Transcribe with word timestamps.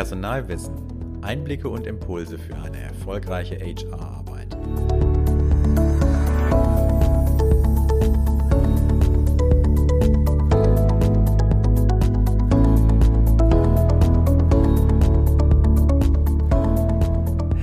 Personalwissen. 0.00 0.72
Einblicke 1.20 1.68
und 1.68 1.86
Impulse 1.86 2.38
für 2.38 2.56
eine 2.56 2.78
erfolgreiche 2.78 3.56
HR-Arbeit. 3.56 4.56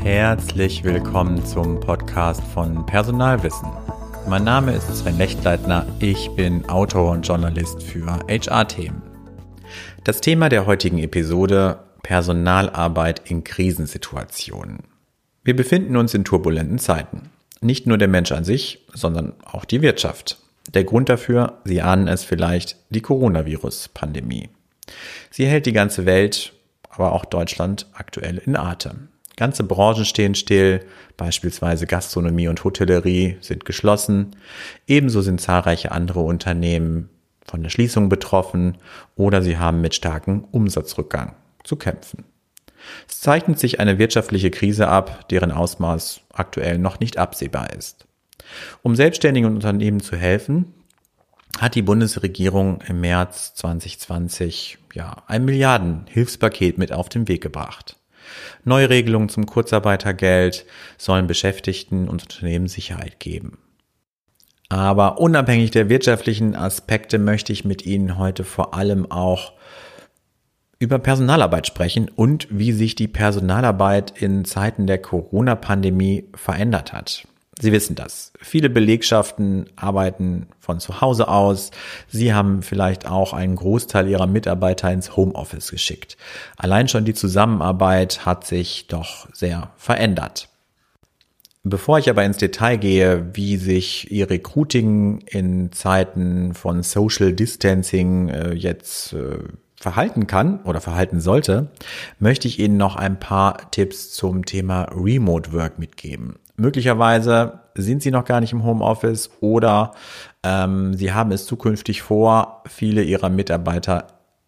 Herzlich 0.03 0.83
willkommen 0.83 1.43
zum 1.43 1.79
Podcast 1.79 2.43
von 2.53 2.85
Personalwissen. 2.85 3.67
Mein 4.29 4.43
Name 4.43 4.73
ist 4.73 4.95
Sven 4.95 5.17
Lechtleitner, 5.17 5.87
ich 5.99 6.29
bin 6.35 6.69
Autor 6.69 7.13
und 7.13 7.27
Journalist 7.27 7.81
für 7.81 8.19
HR-Themen. 8.27 9.01
Das 10.03 10.21
Thema 10.21 10.49
der 10.49 10.67
heutigen 10.67 10.99
Episode 10.99 11.86
Personalarbeit 12.07 13.29
in 13.29 13.43
Krisensituationen. 13.43 14.77
Wir 15.43 15.57
befinden 15.57 15.97
uns 15.97 16.13
in 16.13 16.23
turbulenten 16.23 16.79
Zeiten. 16.79 17.31
Nicht 17.59 17.85
nur 17.85 17.97
der 17.97 18.07
Mensch 18.07 18.31
an 18.31 18.45
sich, 18.45 18.85
sondern 18.93 19.33
auch 19.43 19.65
die 19.65 19.81
Wirtschaft. 19.81 20.37
Der 20.73 20.85
Grund 20.85 21.09
dafür, 21.09 21.57
Sie 21.65 21.81
ahnen 21.81 22.07
es 22.07 22.23
vielleicht, 22.23 22.77
die 22.91 23.01
Coronavirus-Pandemie. 23.01 24.47
Sie 25.31 25.47
hält 25.47 25.65
die 25.65 25.73
ganze 25.73 26.05
Welt, 26.05 26.53
aber 26.89 27.11
auch 27.11 27.25
Deutschland 27.25 27.87
aktuell 27.91 28.37
in 28.37 28.55
Atem. 28.55 29.09
Ganze 29.35 29.65
Branchen 29.65 30.05
stehen 30.05 30.33
still, 30.33 30.85
beispielsweise 31.17 31.87
Gastronomie 31.87 32.47
und 32.47 32.63
Hotellerie 32.63 33.35
sind 33.41 33.65
geschlossen. 33.65 34.37
Ebenso 34.87 35.19
sind 35.19 35.41
zahlreiche 35.41 35.91
andere 35.91 36.21
Unternehmen 36.21 37.09
von 37.43 37.63
der 37.63 37.69
Schließung 37.69 38.07
betroffen 38.07 38.77
oder 39.17 39.41
sie 39.41 39.57
haben 39.57 39.81
mit 39.81 39.93
starkem 39.93 40.45
Umsatzrückgang 40.51 41.35
zu 41.67 41.75
kämpfen. 41.75 42.25
Es 43.07 43.19
zeichnet 43.19 43.59
sich 43.59 43.79
eine 43.79 43.99
wirtschaftliche 43.99 44.51
Krise 44.51 44.87
ab, 44.87 45.27
deren 45.29 45.51
Ausmaß 45.51 46.21
aktuell 46.31 46.77
noch 46.77 46.99
nicht 46.99 47.17
absehbar 47.17 47.73
ist. 47.73 48.07
Um 48.81 48.95
selbstständigen 48.95 49.53
Unternehmen 49.53 49.99
zu 49.99 50.15
helfen, 50.15 50.73
hat 51.59 51.75
die 51.75 51.81
Bundesregierung 51.81 52.81
im 52.87 53.01
März 53.01 53.55
2020 53.55 54.77
ja 54.93 55.23
ein 55.27 55.45
Milliarden 55.45 56.05
Hilfspaket 56.07 56.77
mit 56.77 56.91
auf 56.91 57.09
den 57.09 57.27
Weg 57.27 57.41
gebracht. 57.41 57.97
Neuregelungen 58.63 59.29
zum 59.29 59.45
Kurzarbeitergeld 59.45 60.65
sollen 60.97 61.27
Beschäftigten 61.27 62.07
und 62.07 62.23
Unternehmen 62.23 62.67
Sicherheit 62.67 63.19
geben. 63.19 63.57
Aber 64.69 65.19
unabhängig 65.19 65.71
der 65.71 65.87
wirtschaftlichen 65.87 66.53
Aspekte 66.53 67.19
möchte 67.19 67.53
ich 67.53 67.63
mit 67.63 67.85
Ihnen 67.85 68.17
heute 68.17 68.43
vor 68.43 68.73
allem 68.73 69.09
auch 69.09 69.53
über 70.79 70.99
Personalarbeit 70.99 71.67
sprechen 71.67 72.09
und 72.15 72.47
wie 72.49 72.71
sich 72.71 72.95
die 72.95 73.07
Personalarbeit 73.07 74.13
in 74.21 74.45
Zeiten 74.45 74.87
der 74.87 74.99
Corona-Pandemie 74.99 76.25
verändert 76.35 76.93
hat. 76.93 77.27
Sie 77.59 77.71
wissen 77.71 77.95
das. 77.95 78.33
Viele 78.39 78.69
Belegschaften 78.69 79.65
arbeiten 79.75 80.45
von 80.59 80.79
zu 80.79 81.01
Hause 81.01 81.27
aus. 81.27 81.71
Sie 82.07 82.31
haben 82.31 82.61
vielleicht 82.61 83.07
auch 83.07 83.33
einen 83.33 83.55
Großteil 83.55 84.07
ihrer 84.07 84.27
Mitarbeiter 84.27 84.91
ins 84.91 85.15
Homeoffice 85.15 85.71
geschickt. 85.71 86.17
Allein 86.55 86.87
schon 86.87 87.05
die 87.05 87.15
Zusammenarbeit 87.15 88.27
hat 88.27 88.45
sich 88.45 88.85
doch 88.87 89.27
sehr 89.33 89.71
verändert. 89.75 90.49
Bevor 91.63 91.97
ich 91.97 92.09
aber 92.09 92.23
ins 92.23 92.37
Detail 92.37 92.77
gehe, 92.77 93.29
wie 93.33 93.57
sich 93.57 94.11
Ihr 94.11 94.29
Recruiting 94.29 95.21
in 95.21 95.71
Zeiten 95.71 96.53
von 96.53 96.83
Social 96.83 97.33
Distancing 97.33 98.29
äh, 98.29 98.53
jetzt 98.53 99.13
äh, 99.13 99.39
verhalten 99.79 100.27
kann 100.27 100.61
oder 100.63 100.81
verhalten 100.81 101.19
sollte, 101.19 101.71
möchte 102.19 102.47
ich 102.47 102.59
Ihnen 102.59 102.77
noch 102.77 102.95
ein 102.95 103.19
paar 103.19 103.71
Tipps 103.71 104.11
zum 104.11 104.45
Thema 104.45 104.83
Remote 104.91 105.53
Work 105.53 105.79
mitgeben. 105.79 106.39
Möglicherweise 106.55 107.59
sind 107.75 108.01
Sie 108.01 108.09
noch 108.09 108.25
gar 108.25 108.41
nicht 108.41 108.53
im 108.53 108.63
Homeoffice 108.63 109.29
oder 109.39 109.91
ähm, 110.43 110.95
Sie 110.95 111.13
haben 111.13 111.31
es 111.31 111.45
zukünftig 111.45 112.01
vor, 112.01 112.63
viele 112.67 113.03
Ihrer 113.03 113.29
Mitarbeiter 113.29 114.07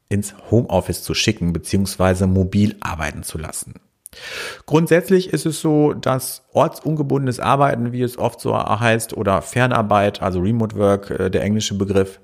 ins 0.10 0.34
Homeoffice 0.50 1.04
zu 1.04 1.14
schicken 1.14 1.54
beziehungsweise 1.54 2.26
mobil 2.26 2.76
arbeiten 2.80 3.22
zu 3.22 3.38
lassen. 3.38 3.76
Grundsätzlich 4.66 5.32
ist 5.32 5.46
es 5.46 5.62
so, 5.62 5.94
dass 5.94 6.44
ortsungebundenes 6.52 7.40
Arbeiten, 7.40 7.92
wie 7.92 8.02
es 8.02 8.18
oft 8.18 8.42
so 8.42 8.58
heißt, 8.58 9.16
oder 9.16 9.44
Fernarbeit, 9.44 10.24
also 10.24 10.40
Remote 10.40 10.76
Work, 10.78 11.12
äh, 11.12 11.30
der 11.30 11.44
englische 11.44 11.76
Begriff, 11.76 12.20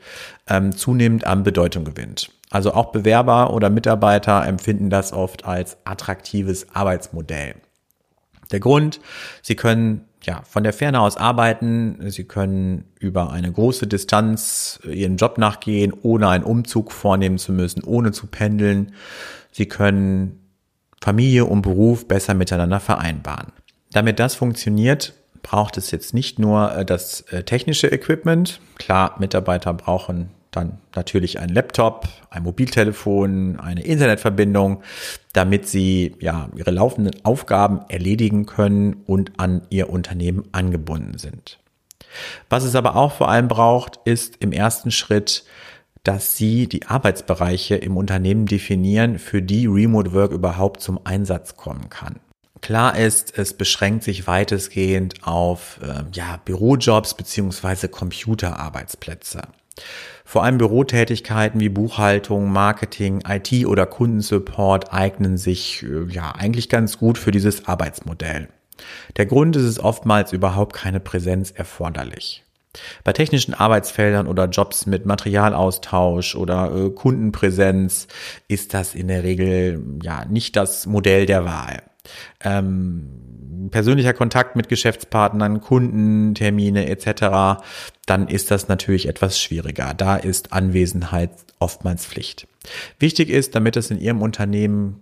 ähm, 0.47 0.75
zunehmend 0.75 1.27
an 1.27 1.43
Bedeutung 1.43 1.85
gewinnt. 1.85 2.31
Also 2.49 2.73
auch 2.73 2.91
Bewerber 2.91 3.53
oder 3.53 3.69
Mitarbeiter 3.69 4.45
empfinden 4.45 4.89
das 4.89 5.13
oft 5.13 5.45
als 5.45 5.77
attraktives 5.83 6.67
Arbeitsmodell. 6.73 7.55
Der 8.51 8.59
Grund, 8.59 8.99
sie 9.41 9.55
können 9.55 10.05
ja 10.23 10.41
von 10.43 10.63
der 10.63 10.73
Ferne 10.73 11.01
aus 11.01 11.17
arbeiten, 11.17 12.09
sie 12.09 12.23
können 12.23 12.85
über 12.99 13.31
eine 13.31 13.51
große 13.51 13.87
Distanz 13.87 14.79
ihren 14.83 15.17
Job 15.17 15.37
nachgehen, 15.37 15.93
ohne 16.01 16.29
einen 16.29 16.43
Umzug 16.43 16.91
vornehmen 16.91 17.37
zu 17.37 17.51
müssen, 17.51 17.83
ohne 17.83 18.11
zu 18.11 18.27
pendeln. 18.27 18.93
Sie 19.51 19.67
können 19.67 20.39
Familie 21.01 21.45
und 21.45 21.61
Beruf 21.61 22.07
besser 22.07 22.33
miteinander 22.33 22.79
vereinbaren. 22.79 23.51
Damit 23.91 24.19
das 24.19 24.35
funktioniert, 24.35 25.13
braucht 25.43 25.77
es 25.77 25.91
jetzt 25.91 26.13
nicht 26.13 26.39
nur 26.39 26.75
äh, 26.75 26.85
das 26.85 27.21
äh, 27.21 27.43
technische 27.43 27.87
Equipment. 27.87 28.59
Klar, 28.77 29.15
Mitarbeiter 29.19 29.73
brauchen 29.73 30.31
dann 30.55 30.79
natürlich 30.95 31.39
ein 31.39 31.49
Laptop, 31.49 32.07
ein 32.29 32.43
Mobiltelefon, 32.43 33.59
eine 33.59 33.83
Internetverbindung, 33.83 34.81
damit 35.33 35.67
sie 35.67 36.15
ja 36.19 36.49
ihre 36.55 36.71
laufenden 36.71 37.23
Aufgaben 37.23 37.81
erledigen 37.89 38.45
können 38.45 39.03
und 39.05 39.39
an 39.39 39.61
ihr 39.69 39.89
Unternehmen 39.89 40.43
angebunden 40.51 41.17
sind. 41.17 41.59
Was 42.49 42.63
es 42.63 42.75
aber 42.75 42.95
auch 42.95 43.11
vor 43.11 43.29
allem 43.29 43.47
braucht, 43.47 43.99
ist 44.05 44.37
im 44.39 44.51
ersten 44.51 44.91
Schritt 44.91 45.45
dass 46.05 46.37
Sie 46.37 46.67
die 46.67 46.85
Arbeitsbereiche 46.85 47.75
im 47.75 47.97
Unternehmen 47.97 48.45
definieren, 48.45 49.17
für 49.17 49.41
die 49.41 49.65
Remote 49.65 50.13
Work 50.13 50.31
überhaupt 50.31 50.81
zum 50.81 50.99
Einsatz 51.03 51.57
kommen 51.57 51.89
kann. 51.89 52.19
Klar 52.61 52.97
ist, 52.97 53.37
es 53.37 53.55
beschränkt 53.55 54.03
sich 54.03 54.27
weitestgehend 54.27 55.27
auf 55.27 55.79
äh, 55.83 56.03
ja, 56.13 56.39
Bürojobs 56.45 57.15
beziehungsweise 57.15 57.89
Computerarbeitsplätze. 57.89 59.41
Vor 60.27 60.43
allem 60.43 60.57
Bürotätigkeiten 60.57 61.59
wie 61.59 61.69
Buchhaltung, 61.69 62.51
Marketing, 62.51 63.21
IT 63.27 63.67
oder 63.67 63.85
Kundensupport 63.85 64.91
eignen 64.91 65.37
sich 65.37 65.83
äh, 65.83 66.11
ja 66.11 66.31
eigentlich 66.31 66.67
ganz 66.67 66.97
gut 66.97 67.19
für 67.19 67.31
dieses 67.31 67.67
Arbeitsmodell. 67.67 68.49
Der 69.17 69.27
Grund 69.27 69.55
ist 69.55 69.63
es 69.63 69.79
oftmals 69.79 70.33
überhaupt 70.33 70.73
keine 70.73 70.99
Präsenz 70.99 71.51
erforderlich. 71.51 72.43
Bei 73.03 73.13
technischen 73.13 73.53
Arbeitsfeldern 73.53 74.27
oder 74.27 74.49
Jobs 74.49 74.87
mit 74.87 75.05
Materialaustausch 75.05 76.35
oder 76.35 76.75
äh, 76.75 76.89
Kundenpräsenz 76.89 78.07
ist 78.47 78.73
das 78.73 78.95
in 78.95 79.07
der 79.07 79.23
Regel 79.23 79.81
ja 80.01 80.25
nicht 80.25 80.55
das 80.55 80.87
Modell 80.87 81.27
der 81.27 81.45
Wahl. 81.45 81.83
Ähm, 82.43 83.69
persönlicher 83.71 84.13
Kontakt 84.13 84.55
mit 84.55 84.69
Geschäftspartnern, 84.69 85.61
Kunden, 85.61 86.35
Termine 86.35 86.87
etc., 86.87 87.63
dann 88.05 88.27
ist 88.27 88.51
das 88.51 88.67
natürlich 88.67 89.07
etwas 89.07 89.39
schwieriger. 89.39 89.93
Da 89.95 90.15
ist 90.15 90.53
Anwesenheit 90.53 91.31
oftmals 91.59 92.05
Pflicht. 92.05 92.47
Wichtig 92.99 93.29
ist, 93.29 93.55
damit 93.55 93.77
es 93.77 93.91
in 93.91 93.99
Ihrem 93.99 94.21
Unternehmen 94.21 95.01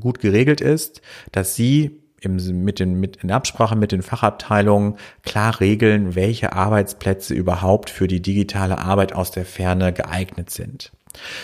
gut 0.00 0.20
geregelt 0.20 0.60
ist, 0.60 1.02
dass 1.32 1.54
Sie 1.54 2.02
im, 2.20 2.64
mit 2.64 2.78
den, 2.78 2.94
mit, 3.00 3.16
in 3.16 3.30
Absprache 3.30 3.76
mit 3.76 3.92
den 3.92 4.02
Fachabteilungen 4.02 4.96
klar 5.22 5.60
regeln, 5.60 6.14
welche 6.14 6.52
Arbeitsplätze 6.52 7.34
überhaupt 7.34 7.90
für 7.90 8.06
die 8.06 8.22
digitale 8.22 8.78
Arbeit 8.78 9.12
aus 9.12 9.30
der 9.30 9.44
Ferne 9.44 9.92
geeignet 9.92 10.50
sind. 10.50 10.92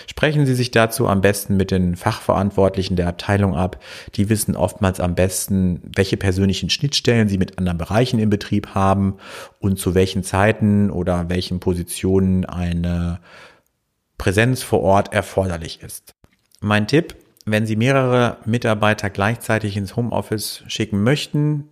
Sprechen 0.07 0.47
Sie 0.47 0.55
sich 0.55 0.71
dazu 0.71 1.09
am 1.09 1.21
besten 1.21 1.57
mit 1.57 1.71
den 1.71 1.97
Fachverantwortlichen 1.97 2.97
der 2.97 3.09
Abteilung 3.09 3.55
ab. 3.55 3.83
Die 4.15 4.29
wissen 4.29 4.57
oftmals 4.57 5.01
am 5.01 5.15
besten, 5.15 5.83
welche 5.97 6.17
persönlichen 6.17 6.71
Schnittstellen 6.71 7.29
Sie 7.29 7.39
mit 7.39 7.59
anderen 7.59 7.79
Bereichen 7.79 8.19
im 8.19 8.31
Betrieb 8.31 8.75
haben 8.75 9.17
und 9.61 9.79
zu 9.79 9.95
welchen 9.95 10.25
Zeiten 10.25 10.91
oder 10.91 11.29
welchen 11.29 11.61
Positionen 11.61 12.45
eine 12.45 13.21
Präsenz 14.17 14.63
vor 14.63 14.81
Ort 14.81 15.13
erforderlich 15.13 15.83
ist. 15.83 16.15
Mein 16.61 16.89
Tipp, 16.89 17.17
wenn 17.47 17.67
Sie 17.67 17.77
mehrere 17.77 18.39
Mitarbeiter 18.45 19.11
gleichzeitig 19.11 19.77
ins 19.77 19.97
Homeoffice 19.97 20.65
schicken 20.67 21.03
möchten 21.03 21.69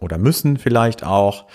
oder 0.00 0.18
müssen 0.18 0.58
vielleicht 0.58 1.04
auch, 1.04 1.46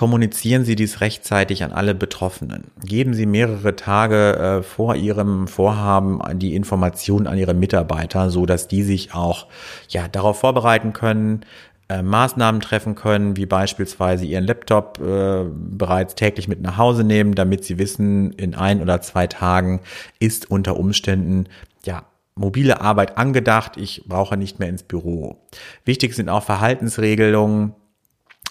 kommunizieren 0.00 0.64
Sie 0.64 0.76
dies 0.76 1.02
rechtzeitig 1.02 1.62
an 1.62 1.72
alle 1.72 1.94
Betroffenen. 1.94 2.68
Geben 2.82 3.12
Sie 3.12 3.26
mehrere 3.26 3.76
Tage 3.76 4.34
äh, 4.34 4.62
vor 4.62 4.96
Ihrem 4.96 5.46
Vorhaben 5.46 6.22
die 6.38 6.54
Informationen 6.54 7.26
an 7.26 7.36
Ihre 7.36 7.52
Mitarbeiter, 7.52 8.30
so 8.30 8.46
dass 8.46 8.66
die 8.66 8.82
sich 8.82 9.12
auch 9.12 9.46
ja 9.90 10.08
darauf 10.08 10.40
vorbereiten 10.40 10.94
können, 10.94 11.44
äh, 11.90 12.00
Maßnahmen 12.00 12.62
treffen 12.62 12.94
können, 12.94 13.36
wie 13.36 13.44
beispielsweise 13.44 14.24
ihren 14.24 14.44
Laptop 14.44 14.98
äh, 15.02 15.44
bereits 15.54 16.14
täglich 16.14 16.48
mit 16.48 16.62
nach 16.62 16.78
Hause 16.78 17.04
nehmen, 17.04 17.34
damit 17.34 17.66
sie 17.66 17.76
wissen, 17.76 18.32
in 18.32 18.54
ein 18.54 18.80
oder 18.80 19.02
zwei 19.02 19.26
Tagen 19.26 19.80
ist 20.18 20.50
unter 20.50 20.78
Umständen 20.78 21.44
ja 21.84 22.04
mobile 22.36 22.80
Arbeit 22.80 23.18
angedacht, 23.18 23.76
ich 23.76 24.04
brauche 24.06 24.38
nicht 24.38 24.60
mehr 24.60 24.70
ins 24.70 24.82
Büro. 24.82 25.36
Wichtig 25.84 26.14
sind 26.14 26.30
auch 26.30 26.42
Verhaltensregelungen, 26.42 27.74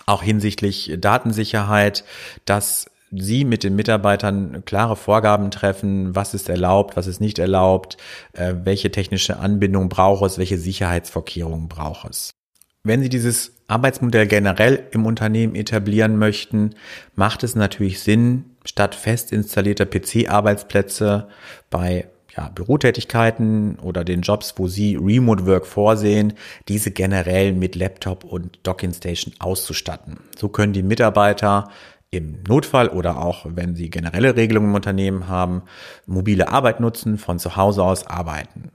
auch 0.10 0.24
hinsichtlich 0.24 0.96
Datensicherheit, 1.00 2.04
dass 2.46 2.90
Sie 3.12 3.44
mit 3.44 3.64
den 3.64 3.76
Mitarbeitern 3.76 4.64
klare 4.66 4.96
Vorgaben 4.96 5.50
treffen, 5.50 6.16
was 6.16 6.36
ist 6.36 6.48
erlaubt, 6.48 6.96
was 6.96 7.08
ist 7.08 7.20
nicht 7.20 7.40
erlaubt, 7.40 7.98
äh, 8.34 8.54
welche 8.64 8.92
technische 8.92 9.40
Anbindung 9.40 9.90
braucht 9.90 10.24
es, 10.26 10.38
welche 10.38 10.60
Sicherheitsvorkehrungen 10.60 11.68
braucht 11.68 12.08
es. 12.10 12.36
Wenn 12.84 13.02
Sie 13.02 13.10
dieses 13.10 13.54
Arbeitsmodell 13.68 14.28
generell 14.28 14.84
im 14.92 15.06
Unternehmen 15.06 15.56
etablieren 15.56 16.18
möchten, 16.18 16.76
macht 17.16 17.44
es 17.44 17.56
natürlich 17.56 18.00
Sinn, 18.00 18.46
statt 18.64 18.94
fest 18.96 19.32
installierter 19.32 19.86
PC-Arbeitsplätze 19.86 21.28
bei 21.70 22.08
ja, 22.36 22.50
Bürotätigkeiten 22.50 23.80
oder 23.80 24.04
den 24.04 24.22
Jobs, 24.22 24.54
wo 24.58 24.68
Sie 24.68 24.96
Remote 24.96 25.46
Work 25.46 25.66
vorsehen, 25.66 26.34
diese 26.68 26.92
generell 26.92 27.54
mit 27.54 27.76
Laptop 27.76 28.24
und 28.24 28.60
Docking 28.64 28.94
Station 28.94 29.34
auszustatten. 29.40 30.20
So 30.38 30.50
können 30.50 30.74
die 30.74 30.84
Mitarbeiter 30.84 31.70
im 32.12 32.42
Notfall 32.48 32.90
oder 32.90 33.22
auch 33.22 33.46
wenn 33.48 33.76
Sie 33.76 33.90
generelle 33.90 34.36
Regelungen 34.36 34.70
im 34.70 34.76
Unternehmen 34.76 35.28
haben, 35.28 35.64
mobile 36.06 36.50
Arbeit 36.50 36.80
nutzen, 36.80 37.18
von 37.18 37.40
zu 37.40 37.56
Hause 37.56 37.84
aus 37.84 38.08
arbeiten. 38.08 38.72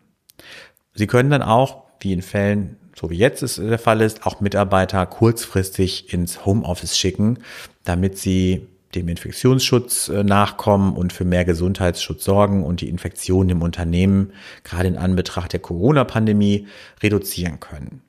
Sie 0.94 1.06
können 1.06 1.30
dann 1.30 1.42
auch, 1.42 1.84
wie 2.00 2.12
in 2.12 2.22
Fällen, 2.22 2.76
so 2.94 3.10
wie 3.10 3.16
jetzt 3.16 3.42
es 3.42 3.56
der 3.56 3.78
Fall 3.78 4.00
ist, 4.00 4.26
auch 4.26 4.40
Mitarbeiter 4.40 5.04
kurzfristig 5.06 6.12
ins 6.12 6.44
Homeoffice 6.44 6.96
schicken, 6.96 7.38
damit 7.82 8.18
sie 8.18 8.68
dem 8.94 9.08
Infektionsschutz 9.08 10.08
äh, 10.08 10.24
nachkommen 10.24 10.94
und 10.94 11.12
für 11.12 11.24
mehr 11.24 11.44
Gesundheitsschutz 11.44 12.24
sorgen 12.24 12.64
und 12.64 12.80
die 12.80 12.88
Infektionen 12.88 13.50
im 13.50 13.62
Unternehmen 13.62 14.32
gerade 14.62 14.88
in 14.88 14.96
Anbetracht 14.96 15.52
der 15.52 15.60
Corona-Pandemie 15.60 16.66
reduzieren 17.02 17.60
können. 17.60 18.02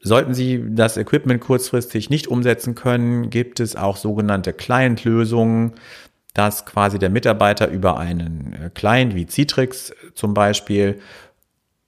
Sollten 0.00 0.34
Sie 0.34 0.62
das 0.70 0.96
Equipment 0.98 1.40
kurzfristig 1.40 2.10
nicht 2.10 2.28
umsetzen 2.28 2.74
können, 2.74 3.30
gibt 3.30 3.58
es 3.58 3.74
auch 3.74 3.96
sogenannte 3.96 4.52
Client-Lösungen, 4.52 5.72
dass 6.34 6.66
quasi 6.66 6.98
der 6.98 7.10
Mitarbeiter 7.10 7.68
über 7.68 7.98
einen 7.98 8.52
äh, 8.52 8.70
Client 8.70 9.14
wie 9.14 9.26
Citrix 9.26 9.94
zum 10.14 10.34
Beispiel 10.34 11.00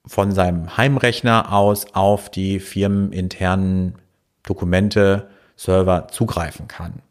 von 0.07 0.31
seinem 0.33 0.77
Heimrechner 0.77 1.53
aus 1.53 1.95
auf 1.95 2.31
die 2.31 2.61
firmeninternen 2.61 3.97
Dokumente, 4.45 5.29
Server 5.57 6.09
zugreifen 6.09 6.69
kann. 6.69 7.03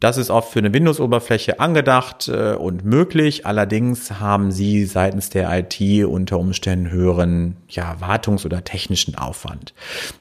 Das 0.00 0.16
ist 0.16 0.30
oft 0.30 0.50
für 0.50 0.58
eine 0.58 0.72
Windows-Oberfläche 0.72 1.60
angedacht 1.60 2.26
äh, 2.28 2.54
und 2.54 2.86
möglich. 2.86 3.44
Allerdings 3.44 4.12
haben 4.18 4.50
Sie 4.50 4.86
seitens 4.86 5.28
der 5.28 5.50
IT 5.52 6.06
unter 6.06 6.38
Umständen 6.38 6.90
höheren 6.90 7.58
ja, 7.68 7.96
Wartungs- 8.00 8.46
oder 8.46 8.64
technischen 8.64 9.14
Aufwand. 9.14 9.74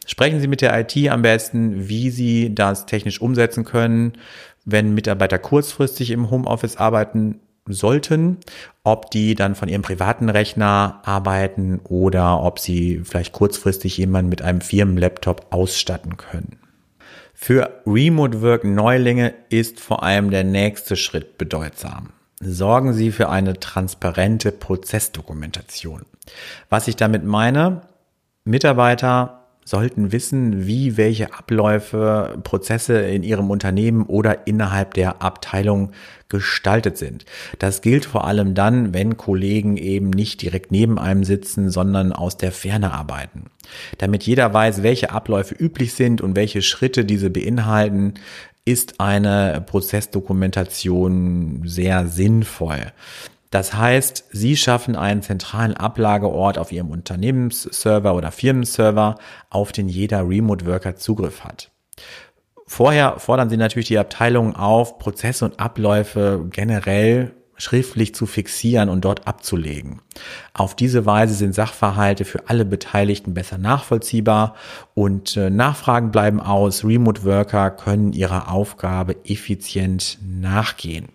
Sprechen 0.06 0.42
Sie 0.42 0.48
mit 0.48 0.60
der 0.60 0.78
IT 0.78 1.10
am 1.10 1.22
besten, 1.22 1.88
wie 1.88 2.10
Sie 2.10 2.54
das 2.54 2.88
technisch 2.88 3.22
umsetzen 3.22 3.64
können, 3.64 4.14
wenn 4.66 4.94
Mitarbeiter 4.94 5.40
kurzfristig 5.40 6.12
im 6.12 6.30
Homeoffice 6.30 6.75
arbeiten 6.75 7.40
sollten, 7.66 8.38
ob 8.84 9.12
die 9.12 9.34
dann 9.36 9.56
von 9.56 9.70
ihrem 9.70 9.82
privaten 9.82 10.30
Rechner 10.30 11.00
arbeiten 11.04 11.80
oder 11.84 12.42
ob 12.44 12.60
sie 12.60 13.02
vielleicht 13.04 13.32
kurzfristig 13.32 13.98
jemanden 13.98 14.30
mit 14.30 14.42
einem 14.42 14.62
Firmenlaptop 14.62 15.48
ausstatten 15.52 16.18
können. 16.18 16.58
Für 17.41 17.81
Remote 17.88 18.41
Work 18.41 18.65
Neulinge 18.65 19.33
ist 19.47 19.80
vor 19.80 20.03
allem 20.03 20.30
der 20.30 20.44
nächste 20.44 20.97
Schritt 20.97 21.38
bedeutsam. 21.38 22.09
Sorgen 22.41 22.91
Sie 22.91 23.13
für 23.13 23.30
eine 23.30 23.57
transparente 23.57 24.51
Prozessdokumentation. 24.51 26.01
Was 26.68 26.89
ich 26.89 26.97
damit 26.97 27.24
meine, 27.24 27.83
Mitarbeiter 28.44 29.45
sollten 29.63 30.12
wissen, 30.12 30.68
wie 30.68 30.97
welche 30.97 31.33
Abläufe, 31.33 32.38
Prozesse 32.44 33.00
in 33.03 33.24
ihrem 33.24 33.50
Unternehmen 33.50 34.03
oder 34.03 34.45
innerhalb 34.45 34.94
der 34.95 35.21
Abteilung 35.21 35.91
gestaltet 36.30 36.98
sind. 36.98 37.26
Das 37.58 37.81
gilt 37.81 38.06
vor 38.06 38.26
allem 38.26 38.54
dann, 38.54 38.94
wenn 38.94 39.18
Kollegen 39.18 39.78
eben 39.78 40.12
nicht 40.12 40.42
direkt 40.42 40.72
neben 40.72 41.00
einem 41.00 41.24
sitzen, 41.24 41.70
sondern 41.72 42.14
aus 42.14 42.38
der 42.38 42.52
Ferne 42.52 42.94
arbeiten. 42.94 43.48
Damit 43.98 44.24
jeder 44.24 44.54
weiß, 44.54 44.84
welche 44.84 45.12
Abläufe 45.12 45.56
üblich 45.56 45.94
sind 45.94 46.22
und 46.22 46.36
welche 46.36 46.62
Schritte 46.62 47.04
diese 47.04 47.30
beinhalten, 47.30 48.14
ist 48.66 49.00
eine 49.00 49.64
Prozessdokumentation 49.66 51.64
sehr 51.66 52.08
sinnvoll. 52.08 52.94
Das 53.50 53.74
heißt, 53.74 54.25
Sie 54.32 54.56
schaffen 54.56 54.96
einen 54.96 55.24
zentralen 55.24 55.74
Ablageort 55.75 56.60
auf 56.60 56.72
Ihrem 56.72 56.92
Unternehmensserver 56.92 58.14
oder 58.14 58.32
Firmenserver, 58.32 59.18
auf 59.50 59.72
den 59.72 59.90
jeder 59.90 60.28
Remote 60.28 60.68
Worker 60.68 60.96
Zugriff 60.96 61.44
hat. 61.44 61.72
Vorher 62.71 63.16
fordern 63.18 63.50
Sie 63.50 63.57
natürlich 63.57 63.88
die 63.88 63.98
Abteilungen 63.98 64.56
auf, 64.56 65.00
Prozesse 65.00 65.44
und 65.44 65.60
Abläufe 65.60 66.45
generell 66.51 67.31
schriftlich 67.57 68.13
zu 68.13 68.27
fixieren 68.27 68.89
und 68.89 69.04
dort 69.04 69.27
abzulegen. 69.27 70.04
Auf 70.54 70.75
diese 70.75 71.04
Weise 71.07 71.33
sind 71.33 71.56
Sachverhalte 71.56 72.25
für 72.25 72.48
alle 72.48 72.66
Beteiligten 72.66 73.33
besser 73.33 73.57
nachvollziehbar 73.57 74.54
und 74.94 75.36
äh, 75.36 75.50
Nachfragen 75.50 76.12
bleiben 76.12 76.39
aus. 76.39 76.86
Remote 76.86 77.25
Worker 77.25 77.71
können 77.71 78.13
ihrer 78.13 78.51
Aufgabe 78.51 79.15
effizient 79.25 80.19
nachgehen. 80.22 81.07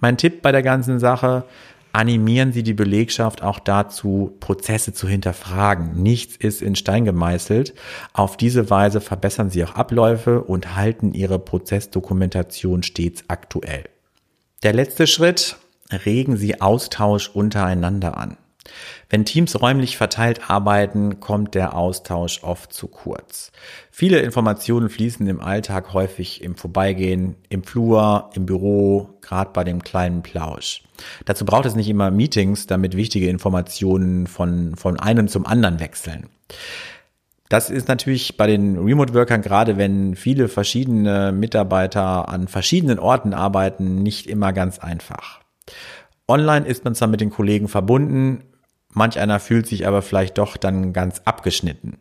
Mein 0.00 0.16
Tipp 0.16 0.40
bei 0.40 0.52
der 0.52 0.62
ganzen 0.62 0.98
Sache, 0.98 1.44
animieren 1.92 2.52
Sie 2.52 2.62
die 2.62 2.74
Belegschaft 2.74 3.42
auch 3.42 3.58
dazu, 3.58 4.36
Prozesse 4.40 4.92
zu 4.92 5.08
hinterfragen. 5.08 6.02
Nichts 6.02 6.36
ist 6.36 6.62
in 6.62 6.76
Stein 6.76 7.04
gemeißelt. 7.04 7.74
Auf 8.12 8.36
diese 8.36 8.70
Weise 8.70 9.00
verbessern 9.00 9.50
Sie 9.50 9.64
auch 9.64 9.74
Abläufe 9.74 10.42
und 10.42 10.74
halten 10.74 11.12
Ihre 11.12 11.38
Prozessdokumentation 11.38 12.82
stets 12.82 13.24
aktuell. 13.28 13.84
Der 14.62 14.72
letzte 14.72 15.06
Schritt, 15.06 15.56
regen 15.90 16.36
Sie 16.36 16.60
Austausch 16.60 17.28
untereinander 17.28 18.16
an. 18.16 18.36
Wenn 19.08 19.24
Teams 19.24 19.60
räumlich 19.60 19.96
verteilt 19.96 20.50
arbeiten, 20.50 21.20
kommt 21.20 21.54
der 21.54 21.76
Austausch 21.76 22.42
oft 22.42 22.72
zu 22.72 22.88
kurz. 22.88 23.52
Viele 23.90 24.20
Informationen 24.20 24.88
fließen 24.88 25.26
im 25.26 25.40
Alltag 25.40 25.92
häufig 25.92 26.42
im 26.42 26.54
Vorbeigehen, 26.54 27.36
im 27.48 27.64
Flur, 27.64 28.30
im 28.34 28.46
Büro, 28.46 29.10
gerade 29.20 29.50
bei 29.52 29.64
dem 29.64 29.82
kleinen 29.82 30.22
Plausch. 30.22 30.82
Dazu 31.24 31.44
braucht 31.44 31.66
es 31.66 31.74
nicht 31.74 31.88
immer 31.88 32.10
Meetings, 32.10 32.66
damit 32.66 32.96
wichtige 32.96 33.28
Informationen 33.28 34.26
von, 34.26 34.76
von 34.76 34.98
einem 34.98 35.28
zum 35.28 35.46
anderen 35.46 35.80
wechseln. 35.80 36.28
Das 37.48 37.68
ist 37.68 37.86
natürlich 37.86 38.38
bei 38.38 38.46
den 38.46 38.78
Remote-Workern, 38.78 39.42
gerade 39.42 39.76
wenn 39.76 40.16
viele 40.16 40.48
verschiedene 40.48 41.32
Mitarbeiter 41.32 42.30
an 42.30 42.48
verschiedenen 42.48 42.98
Orten 42.98 43.34
arbeiten, 43.34 44.02
nicht 44.02 44.26
immer 44.26 44.54
ganz 44.54 44.78
einfach. 44.78 45.40
Online 46.26 46.66
ist 46.66 46.84
man 46.86 46.94
zwar 46.94 47.08
mit 47.08 47.20
den 47.20 47.28
Kollegen 47.28 47.68
verbunden, 47.68 48.44
manch 48.92 49.18
einer 49.18 49.40
fühlt 49.40 49.66
sich 49.66 49.86
aber 49.86 50.02
vielleicht 50.02 50.38
doch 50.38 50.56
dann 50.56 50.92
ganz 50.92 51.20
abgeschnitten. 51.24 51.98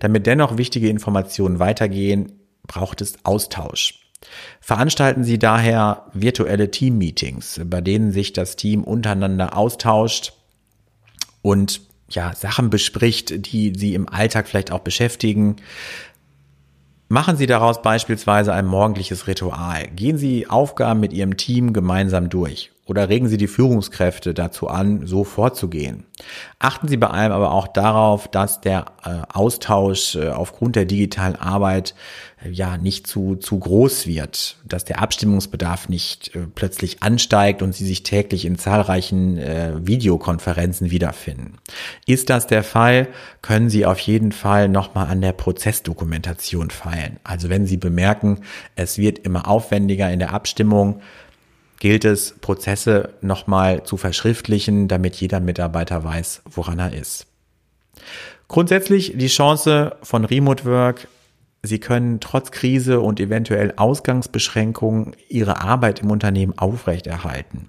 Damit 0.00 0.26
dennoch 0.26 0.56
wichtige 0.56 0.88
Informationen 0.88 1.58
weitergehen, 1.58 2.32
braucht 2.66 3.00
es 3.00 3.24
Austausch. 3.24 4.00
Veranstalten 4.60 5.24
Sie 5.24 5.38
daher 5.38 6.06
virtuelle 6.12 6.70
Team-Meetings, 6.70 7.60
bei 7.64 7.80
denen 7.80 8.12
sich 8.12 8.32
das 8.32 8.56
Team 8.56 8.84
untereinander 8.84 9.56
austauscht 9.56 10.32
und 11.42 11.82
ja, 12.08 12.34
Sachen 12.34 12.70
bespricht, 12.70 13.52
die 13.52 13.72
Sie 13.76 13.94
im 13.94 14.08
Alltag 14.08 14.46
vielleicht 14.46 14.70
auch 14.70 14.80
beschäftigen. 14.80 15.56
Machen 17.08 17.36
Sie 17.36 17.46
daraus 17.46 17.82
beispielsweise 17.82 18.52
ein 18.52 18.66
morgendliches 18.66 19.26
Ritual. 19.26 19.88
Gehen 19.88 20.18
Sie 20.18 20.48
Aufgaben 20.48 21.00
mit 21.00 21.12
Ihrem 21.12 21.36
Team 21.36 21.72
gemeinsam 21.72 22.28
durch 22.28 22.70
oder 22.84 23.08
regen 23.08 23.28
Sie 23.28 23.36
die 23.36 23.46
Führungskräfte 23.46 24.34
dazu 24.34 24.66
an, 24.66 25.06
so 25.06 25.22
vorzugehen. 25.22 26.04
Achten 26.58 26.88
Sie 26.88 26.96
bei 26.96 27.06
allem 27.06 27.30
aber 27.30 27.52
auch 27.52 27.68
darauf, 27.68 28.26
dass 28.26 28.60
der 28.60 28.86
äh, 29.04 29.20
Austausch 29.32 30.16
äh, 30.16 30.30
aufgrund 30.30 30.74
der 30.74 30.84
digitalen 30.84 31.36
Arbeit 31.36 31.94
äh, 32.44 32.50
ja 32.50 32.76
nicht 32.76 33.06
zu, 33.06 33.36
zu 33.36 33.60
groß 33.60 34.08
wird, 34.08 34.56
dass 34.64 34.84
der 34.84 35.00
Abstimmungsbedarf 35.00 35.88
nicht 35.88 36.32
plötzlich 36.56 37.04
ansteigt 37.04 37.62
und 37.62 37.72
Sie 37.72 37.86
sich 37.86 38.02
täglich 38.02 38.44
in 38.44 38.58
zahlreichen 38.58 39.38
Videokonferenzen 39.86 40.90
wiederfinden. 40.90 41.58
Ist 42.06 42.30
das 42.30 42.46
der 42.46 42.64
Fall, 42.64 43.08
können 43.42 43.70
Sie 43.70 43.86
auf 43.86 43.98
jeden 44.00 44.32
Fall 44.32 44.68
nochmal 44.68 45.06
an 45.06 45.20
der 45.20 45.32
Prozessdokumentation 45.32 46.70
feilen. 46.70 47.18
Also 47.22 47.48
wenn 47.48 47.66
Sie 47.66 47.76
bemerken, 47.76 48.40
es 48.74 48.98
wird 48.98 49.20
immer 49.20 49.48
aufwendiger 49.48 50.10
in 50.10 50.18
der 50.18 50.32
Abstimmung, 50.32 51.00
gilt 51.82 52.04
es, 52.04 52.36
Prozesse 52.40 53.08
nochmal 53.22 53.82
zu 53.82 53.96
verschriftlichen, 53.96 54.86
damit 54.86 55.16
jeder 55.16 55.40
Mitarbeiter 55.40 56.04
weiß, 56.04 56.42
woran 56.48 56.78
er 56.78 56.92
ist. 56.92 57.26
Grundsätzlich 58.46 59.14
die 59.16 59.26
Chance 59.26 59.96
von 60.00 60.24
Remote 60.24 60.64
Work, 60.64 61.08
Sie 61.64 61.80
können 61.80 62.20
trotz 62.20 62.52
Krise 62.52 63.00
und 63.00 63.18
eventuell 63.18 63.74
Ausgangsbeschränkungen 63.74 65.16
Ihre 65.28 65.60
Arbeit 65.60 66.02
im 66.02 66.12
Unternehmen 66.12 66.56
aufrechterhalten. 66.56 67.68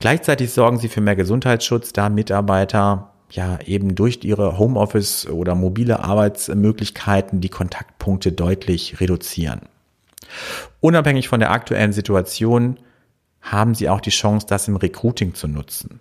Gleichzeitig 0.00 0.50
sorgen 0.50 0.80
sie 0.80 0.88
für 0.88 1.00
mehr 1.00 1.16
Gesundheitsschutz, 1.16 1.92
da 1.92 2.08
Mitarbeiter 2.08 3.12
ja 3.30 3.60
eben 3.66 3.94
durch 3.94 4.24
ihre 4.24 4.58
Homeoffice 4.58 5.28
oder 5.28 5.54
mobile 5.54 6.00
Arbeitsmöglichkeiten 6.00 7.40
die 7.40 7.50
Kontaktpunkte 7.50 8.32
deutlich 8.32 9.00
reduzieren. 9.00 9.60
Unabhängig 10.80 11.28
von 11.28 11.40
der 11.40 11.50
aktuellen 11.50 11.92
Situation 11.92 12.78
haben 13.40 13.74
Sie 13.74 13.88
auch 13.88 14.00
die 14.00 14.10
Chance, 14.10 14.46
das 14.48 14.68
im 14.68 14.76
Recruiting 14.76 15.34
zu 15.34 15.48
nutzen. 15.48 16.00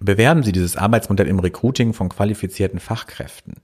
Bewerben 0.00 0.42
Sie 0.42 0.50
dieses 0.50 0.76
Arbeitsmodell 0.76 1.28
im 1.28 1.38
Recruiting 1.38 1.92
von 1.92 2.08
qualifizierten 2.08 2.80
Fachkräften. 2.80 3.54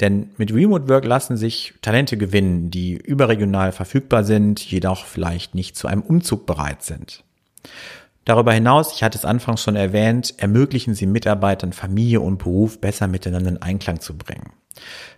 Denn 0.00 0.30
mit 0.38 0.52
Remote 0.52 0.88
Work 0.88 1.04
lassen 1.04 1.36
sich 1.36 1.74
Talente 1.82 2.16
gewinnen, 2.16 2.70
die 2.70 2.94
überregional 2.94 3.72
verfügbar 3.72 4.24
sind, 4.24 4.60
jedoch 4.60 5.04
vielleicht 5.04 5.54
nicht 5.54 5.76
zu 5.76 5.86
einem 5.86 6.00
Umzug 6.00 6.46
bereit 6.46 6.82
sind. 6.82 7.24
Darüber 8.24 8.52
hinaus, 8.52 8.92
ich 8.94 9.02
hatte 9.02 9.18
es 9.18 9.24
anfangs 9.24 9.62
schon 9.62 9.76
erwähnt, 9.76 10.34
ermöglichen 10.38 10.94
Sie 10.94 11.06
Mitarbeitern 11.06 11.72
Familie 11.72 12.20
und 12.20 12.38
Beruf 12.38 12.80
besser 12.80 13.06
miteinander 13.06 13.50
in 13.50 13.62
Einklang 13.62 14.00
zu 14.00 14.16
bringen. 14.16 14.52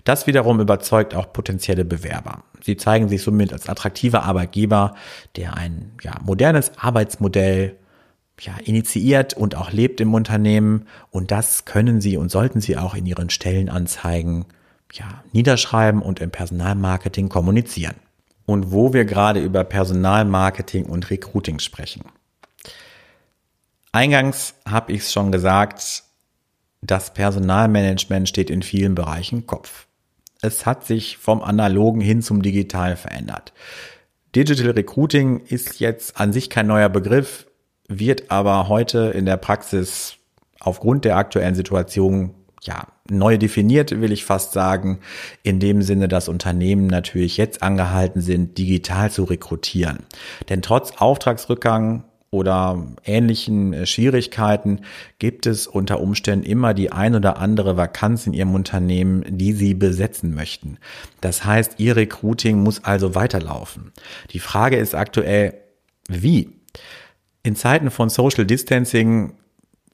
Das 0.05 0.27
wiederum 0.27 0.61
überzeugt 0.61 1.15
auch 1.15 1.33
potenzielle 1.33 1.85
Bewerber. 1.85 2.43
Sie 2.63 2.77
zeigen 2.77 3.09
sich 3.09 3.23
somit 3.23 3.53
als 3.53 3.69
attraktiver 3.69 4.23
Arbeitgeber, 4.25 4.95
der 5.37 5.57
ein 5.57 5.93
ja, 6.03 6.15
modernes 6.23 6.73
Arbeitsmodell 6.79 7.77
ja, 8.41 8.55
initiiert 8.65 9.35
und 9.35 9.57
auch 9.57 9.73
lebt 9.73 10.01
im 10.01 10.15
Unternehmen. 10.15 10.87
Und 11.11 11.31
das 11.31 11.65
können 11.65 12.01
Sie 12.01 12.17
und 12.17 12.31
sollten 12.31 12.61
Sie 12.61 12.77
auch 12.77 12.95
in 12.95 13.07
Ihren 13.07 13.31
Stellenanzeigen 13.31 14.47
ja, 14.93 15.23
niederschreiben 15.33 16.03
und 16.03 16.21
im 16.21 16.31
Personalmarketing 16.31 17.29
kommunizieren. 17.29 17.97
Und 18.47 18.73
wo 18.73 18.95
wir 18.95 19.05
gerade 19.05 19.41
über 19.41 19.63
Personalmarketing 19.65 20.87
und 20.87 21.11
Recruiting 21.11 21.59
sprechen. 21.59 22.03
Eingangs 23.93 24.55
habe 24.67 24.93
ich 24.93 25.01
es 25.01 25.13
schon 25.13 25.33
gesagt, 25.33 26.05
das 26.81 27.13
Personalmanagement 27.15 28.29
steht 28.29 28.51
in 28.51 28.63
vielen 28.63 28.95
Bereichen 28.95 29.47
Kopf. 29.47 29.87
Es 30.41 30.67
hat 30.67 30.85
sich 30.85 31.17
vom 31.17 31.43
analogen 31.43 32.01
hin 32.01 32.23
zum 32.23 32.43
digitalen 32.43 32.97
verändert. 32.97 33.53
Digital 34.37 34.71
Recruiting 34.71 35.41
ist 35.41 35.81
jetzt 35.81 36.21
an 36.21 36.33
sich 36.33 36.51
kein 36.51 36.67
neuer 36.67 36.89
Begriff, 36.89 37.47
wird 37.89 38.31
aber 38.31 38.69
heute 38.69 39.13
in 39.15 39.27
der 39.27 39.37
Praxis 39.37 40.17
aufgrund 40.61 41.05
der 41.05 41.17
aktuellen 41.17 41.55
Situation 41.55 42.35
ja, 42.63 42.87
neu 43.09 43.39
definiert, 43.39 44.01
will 44.01 44.13
ich 44.13 44.25
fast 44.25 44.53
sagen, 44.53 45.01
in 45.43 45.61
dem 45.61 45.83
Sinne, 45.83 46.09
dass 46.09 46.29
Unternehmen 46.29 46.87
natürlich 46.87 47.37
jetzt 47.37 47.63
angehalten 47.63 48.21
sind, 48.21 48.59
digital 48.59 49.11
zu 49.11 49.25
rekrutieren. 49.25 50.01
Denn 50.49 50.63
trotz 50.63 50.93
Auftragsrückgang 50.97 52.05
oder 52.31 52.87
ähnlichen 53.05 53.73
äh, 53.73 53.87
Schwierigkeiten 53.87 54.81
gibt 55.19 55.47
es 55.47 55.67
unter 55.67 56.01
Umständen 56.01 56.45
immer 56.45 56.75
die 56.75 56.93
ein 56.93 57.15
oder 57.15 57.39
andere 57.39 57.77
Vakanz 57.77 58.27
in 58.27 58.35
Ihrem 58.35 58.55
Unternehmen, 58.55 59.25
die 59.29 59.53
Sie 59.53 59.75
besetzen 59.75 60.35
möchten. 60.35 60.79
Das 61.21 61.45
heißt, 61.45 61.75
Ihr 61.79 61.97
Recruiting 61.97 62.63
muss 62.63 62.85
also 62.85 63.15
weiterlaufen. 63.15 63.93
Die 64.33 64.41
Frage 64.41 64.77
ist 64.77 64.95
aktuell, 64.95 65.55
wie? 66.09 66.51
In 67.43 67.57
Zeiten 67.57 67.91
von 67.91 68.11
Social 68.11 68.45
Distancing 68.45 69.35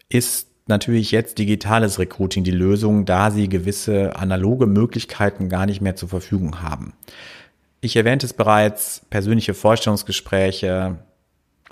ist 0.09 0.49
natürlich 0.67 1.11
jetzt 1.11 1.39
digitales 1.39 1.99
Recruiting 1.99 2.43
die 2.43 2.51
Lösung, 2.51 3.05
da 3.05 3.31
Sie 3.31 3.49
gewisse 3.49 4.17
analoge 4.17 4.67
Möglichkeiten 4.67 5.49
gar 5.49 5.67
nicht 5.67 5.81
mehr 5.81 5.95
zur 5.95 6.09
Verfügung 6.09 6.63
haben. 6.63 6.95
Ich 7.81 7.97
erwähnte 7.97 8.27
es 8.27 8.33
bereits, 8.33 9.03
persönliche 9.11 9.53
Vorstellungsgespräche, 9.53 10.99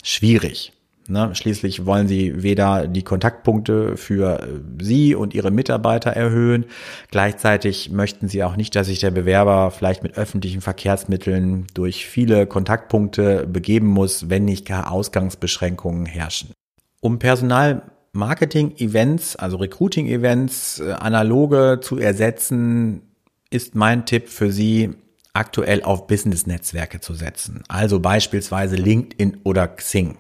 schwierig. 0.03 0.73
Ne? 1.09 1.35
Schließlich 1.35 1.85
wollen 1.85 2.07
sie 2.07 2.43
weder 2.43 2.87
die 2.87 3.03
Kontaktpunkte 3.03 3.97
für 3.97 4.39
äh, 4.41 4.47
sie 4.81 5.17
und 5.17 5.35
ihre 5.35 5.51
Mitarbeiter 5.51 6.11
erhöhen, 6.11 6.67
gleichzeitig 7.11 7.91
möchten 7.91 8.29
sie 8.29 8.45
auch 8.45 8.55
nicht, 8.57 8.77
dass 8.77 8.87
sich 8.87 9.01
der 9.01 9.11
Bewerber 9.11 9.73
vielleicht 9.73 10.05
mit 10.05 10.17
öffentlichen 10.17 10.61
Verkehrsmitteln 10.61 11.67
durch 11.75 12.07
viele 12.07 12.47
Kontaktpunkte 12.47 13.47
begeben 13.47 13.89
muss, 13.89 14.31
wenn 14.31 14.45
nicht 14.45 14.65
gar 14.65 14.93
Ausgangsbeschränkungen 14.93 16.07
herrschen. 16.07 16.53
Um 17.01 17.19
Personalmarketing-Events, 17.19 19.35
also 19.37 19.57
Recruiting-Events, 19.57 20.79
äh, 20.81 20.93
analoge 20.93 21.81
zu 21.83 21.99
ersetzen, 21.99 23.03
ist 23.51 23.75
mein 23.75 24.07
Tipp 24.07 24.29
für 24.29 24.53
Sie, 24.53 24.91
aktuell 25.33 25.83
auf 25.83 26.07
Business-Netzwerke 26.07 27.01
zu 27.01 27.15
setzen, 27.15 27.63
also 27.69 28.01
beispielsweise 28.01 28.77
LinkedIn 28.77 29.39
oder 29.45 29.69
Xing. 29.69 30.19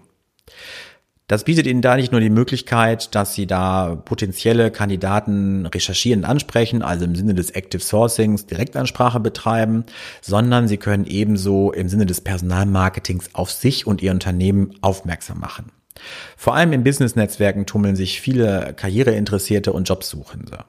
Das 1.28 1.45
bietet 1.45 1.66
Ihnen 1.66 1.81
da 1.81 1.97
nicht 1.97 2.12
nur 2.12 2.21
die 2.21 2.28
Möglichkeit, 2.28 3.14
dass 3.14 3.35
Sie 3.35 3.47
da 3.47 3.95
potenzielle 3.95 4.71
Kandidaten 4.71 5.64
recherchieren, 5.64 6.25
ansprechen, 6.26 6.83
also 6.83 7.07
im 7.07 7.14
Sinne 7.14 7.35
des 7.35 7.50
Active 7.50 7.81
Sourcings 7.81 8.45
Direktansprache 8.45 9.19
betreiben, 9.19 9.85
sondern 10.21 10.69
Sie 10.69 10.76
können 10.76 11.07
ebenso 11.07 11.73
im 11.73 11.88
Sinne 11.88 12.04
des 12.04 12.21
Personalmarketings 12.21 13.35
auf 13.35 13.50
sich 13.50 13.87
und 13.87 14.02
Ihr 14.02 14.11
Unternehmen 14.11 14.75
aufmerksam 14.83 15.38
machen. 15.40 15.73
Vor 16.37 16.54
allem 16.54 16.73
in 16.73 16.85
Business-Netzwerken 16.85 17.64
tummeln 17.64 17.97
sich 17.97 18.21
viele 18.21 18.75
Karriereinteressierte 18.75 19.73
und 19.73 19.88
Jobsuchende. 19.88 20.64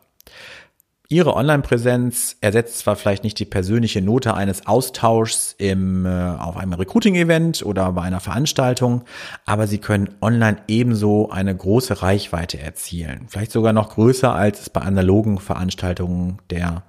Ihre 1.13 1.35
Online-Präsenz 1.35 2.37
ersetzt 2.41 2.79
zwar 2.79 2.95
vielleicht 2.95 3.23
nicht 3.23 3.37
die 3.37 3.45
persönliche 3.45 4.01
Note 4.01 4.33
eines 4.33 4.65
Austauschs 4.65 5.53
im, 5.59 6.07
äh, 6.07 6.09
auf 6.09 6.57
einem 6.57 6.73
Recruiting-Event 6.73 7.63
oder 7.63 7.91
bei 7.91 8.01
einer 8.01 8.19
Veranstaltung, 8.19 9.03
aber 9.45 9.67
Sie 9.67 9.77
können 9.77 10.15
online 10.21 10.57
ebenso 10.67 11.29
eine 11.29 11.55
große 11.55 12.01
Reichweite 12.01 12.59
erzielen. 12.59 13.27
Vielleicht 13.27 13.51
sogar 13.51 13.73
noch 13.73 13.89
größer, 13.89 14.33
als 14.33 14.61
es 14.61 14.69
bei 14.71 14.81
analogen 14.81 15.37
Veranstaltungen 15.37 16.39
der, 16.49 16.81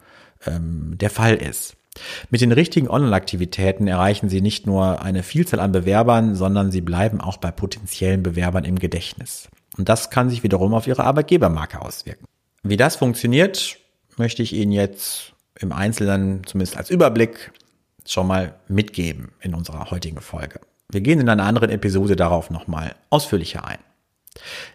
ähm, 0.47 0.97
der 0.97 1.11
Fall 1.11 1.35
ist. 1.35 1.77
Mit 2.31 2.41
den 2.41 2.53
richtigen 2.53 2.89
Online-Aktivitäten 2.89 3.87
erreichen 3.87 4.31
Sie 4.31 4.41
nicht 4.41 4.67
nur 4.67 5.03
eine 5.03 5.23
Vielzahl 5.23 5.61
an 5.61 5.73
Bewerbern, 5.73 6.35
sondern 6.35 6.71
Sie 6.71 6.81
bleiben 6.81 7.21
auch 7.21 7.37
bei 7.37 7.51
potenziellen 7.51 8.23
Bewerbern 8.23 8.65
im 8.65 8.79
Gedächtnis. 8.79 9.51
Und 9.77 9.91
das 9.91 10.09
kann 10.09 10.31
sich 10.31 10.43
wiederum 10.43 10.73
auf 10.73 10.87
Ihre 10.87 11.05
Arbeitgebermarke 11.05 11.83
auswirken. 11.83 12.25
Wie 12.63 12.79
das 12.79 12.97
funktioniert, 12.97 13.84
möchte 14.19 14.43
ich 14.43 14.53
Ihnen 14.53 14.73
jetzt 14.73 15.35
im 15.59 15.73
Einzelnen, 15.73 16.43
zumindest 16.47 16.77
als 16.77 16.91
Überblick, 16.91 17.53
schon 18.07 18.27
mal 18.27 18.55
mitgeben 18.69 19.33
in 19.41 19.55
unserer 19.55 19.91
heutigen 19.91 20.21
Folge. 20.21 20.61
Wir 20.91 21.01
gehen 21.01 21.21
in 21.21 21.29
einer 21.29 21.45
anderen 21.45 21.71
Episode 21.71 22.17
darauf 22.17 22.51
nochmal 22.51 22.95
ausführlicher 23.11 23.67
ein. 23.67 23.79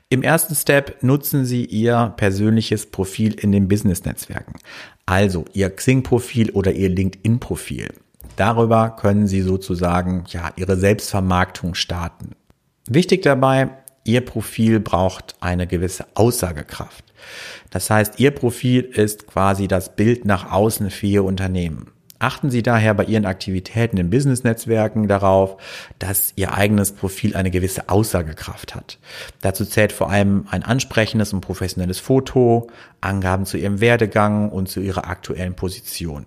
Im 0.09 0.23
ersten 0.23 0.55
Step 0.55 1.03
nutzen 1.03 1.45
Sie 1.45 1.65
Ihr 1.65 2.13
persönliches 2.17 2.87
Profil 2.87 3.33
in 3.33 3.51
den 3.51 3.67
Business-Netzwerken, 3.67 4.53
also 5.05 5.45
Ihr 5.53 5.69
Xing-Profil 5.69 6.51
oder 6.51 6.71
Ihr 6.71 6.89
LinkedIn-Profil. 6.89 7.89
Darüber 8.35 8.91
können 8.91 9.27
Sie 9.27 9.41
sozusagen 9.41 10.23
ja 10.29 10.51
Ihre 10.55 10.77
Selbstvermarktung 10.77 11.75
starten. 11.75 12.31
Wichtig 12.87 13.21
dabei, 13.21 13.69
Ihr 14.05 14.21
Profil 14.21 14.79
braucht 14.79 15.35
eine 15.41 15.67
gewisse 15.67 16.05
Aussagekraft. 16.15 17.03
Das 17.69 17.89
heißt, 17.89 18.19
Ihr 18.19 18.31
Profil 18.31 18.81
ist 18.81 19.27
quasi 19.27 19.67
das 19.67 19.95
Bild 19.95 20.25
nach 20.25 20.51
außen 20.51 20.89
für 20.89 21.07
Ihr 21.07 21.23
Unternehmen. 21.23 21.91
Achten 22.21 22.49
Sie 22.49 22.61
daher 22.61 22.93
bei 22.93 23.05
Ihren 23.05 23.25
Aktivitäten 23.25 23.97
in 23.97 24.09
Business-Netzwerken 24.09 25.07
darauf, 25.07 25.55
dass 25.99 26.33
Ihr 26.35 26.53
eigenes 26.53 26.91
Profil 26.91 27.35
eine 27.35 27.49
gewisse 27.49 27.87
Aussagekraft 27.87 28.75
hat. 28.75 28.99
Dazu 29.41 29.63
zählt 29.63 29.93
vor 29.93 30.09
allem 30.09 30.45
ein 30.51 30.63
ansprechendes 30.63 31.31
und 31.31 31.39
professionelles 31.39 31.99
Foto, 31.99 32.67
Angaben 32.99 33.45
zu 33.45 33.57
Ihrem 33.57 33.79
Werdegang 33.79 34.49
und 34.49 34.67
zu 34.67 34.81
Ihrer 34.81 35.07
aktuellen 35.07 35.55
Position. 35.55 36.25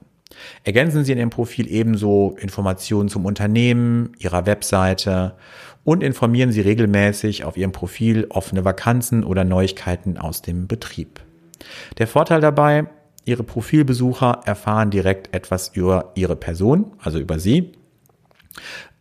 Ergänzen 0.65 1.05
Sie 1.05 1.13
in 1.13 1.19
Ihrem 1.19 1.31
Profil 1.31 1.71
ebenso 1.71 2.37
Informationen 2.41 3.09
zum 3.09 3.25
Unternehmen, 3.25 4.13
Ihrer 4.19 4.47
Webseite 4.47 5.35
und 5.85 6.03
informieren 6.03 6.53
Sie 6.53 6.61
regelmäßig 6.61 7.45
auf 7.45 7.57
Ihrem 7.57 7.73
Profil 7.73 8.27
offene 8.31 8.65
Vakanzen 8.65 9.25
oder 9.25 9.45
Neuigkeiten 9.45 10.19
aus 10.19 10.43
dem 10.43 10.67
Betrieb. 10.67 11.21
Der 11.99 12.07
Vorteil 12.07 12.41
dabei, 12.41 12.87
Ihre 13.25 13.45
Profilbesucher 13.45 14.41
erfahren 14.45 14.91
direkt 14.91 15.35
etwas 15.35 15.69
über 15.75 16.13
Ihre 16.15 16.37
Person, 16.37 16.93
also 16.99 17.19
über 17.19 17.39
Sie. 17.39 17.73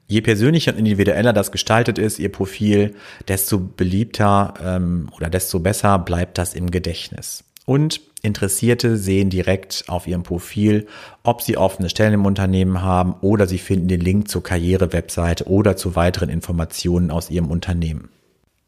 Je 0.08 0.22
persönlicher 0.22 0.74
und 0.74 0.80
individueller 0.80 1.34
das 1.34 1.52
gestaltet 1.52 1.98
ist, 1.98 2.20
Ihr 2.20 2.32
Profil, 2.32 2.96
desto 3.28 3.60
beliebter 3.60 4.54
ähm, 4.64 5.10
oder 5.16 5.30
desto 5.30 5.60
besser 5.60 5.98
bleibt 6.00 6.38
das 6.38 6.54
im 6.54 6.70
Gedächtnis. 6.70 7.46
Und 7.66 8.02
Interessierte 8.24 8.98
sehen 8.98 9.30
direkt 9.30 9.86
auf 9.88 10.08
ihrem 10.08 10.24
Profil, 10.24 10.88
ob 11.24 11.42
sie 11.42 11.58
offene 11.58 11.90
Stellen 11.90 12.14
im 12.14 12.26
Unternehmen 12.26 12.82
haben 12.82 13.16
oder 13.22 13.48
sie 13.48 13.58
finden 13.58 13.88
den 13.88 14.02
Link 14.02 14.30
zur 14.30 14.44
Karriere-Webseite 14.44 15.48
oder 15.48 15.76
zu 15.76 15.96
weiteren 15.96 16.30
Informationen 16.30 17.10
aus 17.10 17.32
ihrem 17.32 17.50
Unternehmen. 17.50 18.10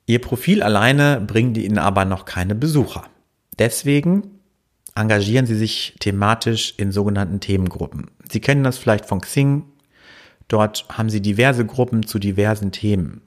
Ihr 0.06 0.20
Profil 0.20 0.64
alleine 0.64 1.22
bringt 1.22 1.58
ihnen 1.58 1.78
aber 1.78 2.06
noch 2.06 2.26
keine 2.26 2.56
Besucher. 2.56 3.04
Deswegen 3.60 4.40
engagieren 4.96 5.46
sie 5.46 5.56
sich 5.56 5.96
thematisch 6.00 6.74
in 6.78 6.92
sogenannten 6.92 7.40
Themengruppen. 7.40 8.10
Sie 8.30 8.42
kennen 8.42 8.64
das 8.64 8.78
vielleicht 8.78 9.06
von 9.06 9.22
Xing. 9.22 9.66
Dort 10.48 10.86
haben 10.90 11.10
sie 11.10 11.22
diverse 11.22 11.66
Gruppen 11.66 12.06
zu 12.06 12.20
diversen 12.20 12.72
Themen. 12.72 13.22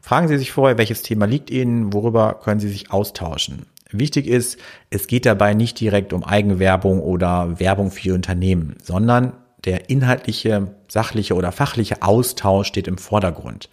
Fragen 0.00 0.28
Sie 0.28 0.38
sich 0.38 0.52
vorher, 0.52 0.78
welches 0.78 1.02
Thema 1.02 1.26
liegt 1.26 1.50
Ihnen, 1.50 1.92
worüber 1.92 2.40
können 2.42 2.60
Sie 2.60 2.68
sich 2.68 2.90
austauschen. 2.90 3.66
Wichtig 3.90 4.26
ist, 4.26 4.58
es 4.90 5.06
geht 5.06 5.24
dabei 5.24 5.54
nicht 5.54 5.80
direkt 5.80 6.12
um 6.12 6.22
Eigenwerbung 6.24 7.00
oder 7.00 7.58
Werbung 7.58 7.90
für 7.90 8.08
Ihr 8.08 8.14
Unternehmen, 8.14 8.76
sondern 8.82 9.32
der 9.64 9.90
inhaltliche, 9.90 10.74
sachliche 10.88 11.34
oder 11.34 11.52
fachliche 11.52 12.02
Austausch 12.02 12.68
steht 12.68 12.86
im 12.86 12.98
Vordergrund. 12.98 13.70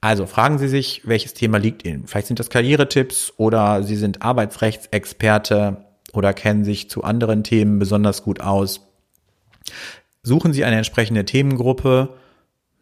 Also 0.00 0.26
fragen 0.26 0.58
Sie 0.58 0.68
sich, 0.68 1.02
welches 1.04 1.34
Thema 1.34 1.58
liegt 1.58 1.84
Ihnen. 1.84 2.06
Vielleicht 2.06 2.28
sind 2.28 2.38
das 2.38 2.48
Karrieretipps 2.48 3.34
oder 3.36 3.82
Sie 3.82 3.96
sind 3.96 4.22
Arbeitsrechtsexperte 4.22 5.84
oder 6.12 6.32
kennen 6.32 6.64
sich 6.64 6.88
zu 6.88 7.04
anderen 7.04 7.44
Themen 7.44 7.78
besonders 7.78 8.22
gut 8.22 8.40
aus. 8.40 8.88
Suchen 10.22 10.52
Sie 10.52 10.64
eine 10.64 10.76
entsprechende 10.76 11.24
Themengruppe, 11.24 12.14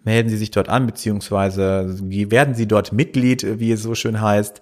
melden 0.04 0.28
Sie 0.28 0.36
sich 0.36 0.50
dort 0.50 0.68
an, 0.68 0.86
beziehungsweise 0.86 1.98
werden 2.00 2.54
Sie 2.54 2.66
dort 2.66 2.92
Mitglied, 2.92 3.58
wie 3.58 3.72
es 3.72 3.82
so 3.82 3.94
schön 3.94 4.20
heißt, 4.20 4.60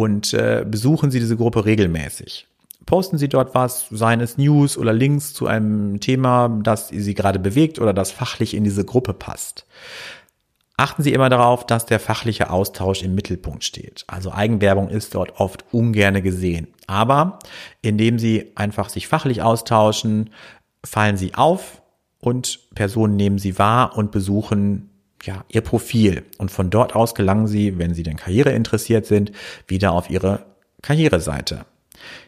und 0.00 0.34
äh, 0.34 0.64
besuchen 0.68 1.10
Sie 1.10 1.20
diese 1.20 1.36
Gruppe 1.36 1.64
regelmäßig. 1.64 2.46
Posten 2.84 3.18
Sie 3.18 3.28
dort 3.28 3.54
was, 3.54 3.88
seien 3.90 4.20
es 4.20 4.38
News 4.38 4.78
oder 4.78 4.92
Links 4.92 5.34
zu 5.34 5.46
einem 5.46 5.98
Thema, 6.00 6.48
das 6.62 6.88
Sie 6.88 7.14
gerade 7.14 7.38
bewegt 7.38 7.80
oder 7.80 7.92
das 7.92 8.12
fachlich 8.12 8.54
in 8.54 8.64
diese 8.64 8.84
Gruppe 8.84 9.12
passt. 9.12 9.66
Achten 10.76 11.02
Sie 11.02 11.12
immer 11.12 11.30
darauf, 11.30 11.66
dass 11.66 11.86
der 11.86 11.98
fachliche 11.98 12.50
Austausch 12.50 13.02
im 13.02 13.14
Mittelpunkt 13.14 13.64
steht. 13.64 14.04
Also 14.06 14.30
Eigenwerbung 14.30 14.88
ist 14.88 15.14
dort 15.14 15.40
oft 15.40 15.64
ungerne 15.72 16.20
gesehen. 16.22 16.68
Aber 16.86 17.38
indem 17.80 18.18
Sie 18.18 18.52
einfach 18.54 18.90
sich 18.90 19.08
fachlich 19.08 19.42
austauschen, 19.42 20.30
fallen 20.84 21.16
Sie 21.16 21.34
auf 21.34 21.82
und 22.20 22.60
Personen 22.74 23.16
nehmen 23.16 23.38
Sie 23.38 23.58
wahr 23.58 23.96
und 23.96 24.10
besuchen 24.12 24.90
ja, 25.22 25.44
ihr 25.48 25.60
Profil. 25.60 26.24
Und 26.38 26.50
von 26.50 26.70
dort 26.70 26.94
aus 26.94 27.14
gelangen 27.14 27.46
Sie, 27.46 27.78
wenn 27.78 27.94
Sie 27.94 28.02
denn 28.02 28.16
Karriere 28.16 28.50
interessiert 28.50 29.06
sind, 29.06 29.32
wieder 29.66 29.92
auf 29.92 30.10
Ihre 30.10 30.46
Karriereseite. 30.82 31.64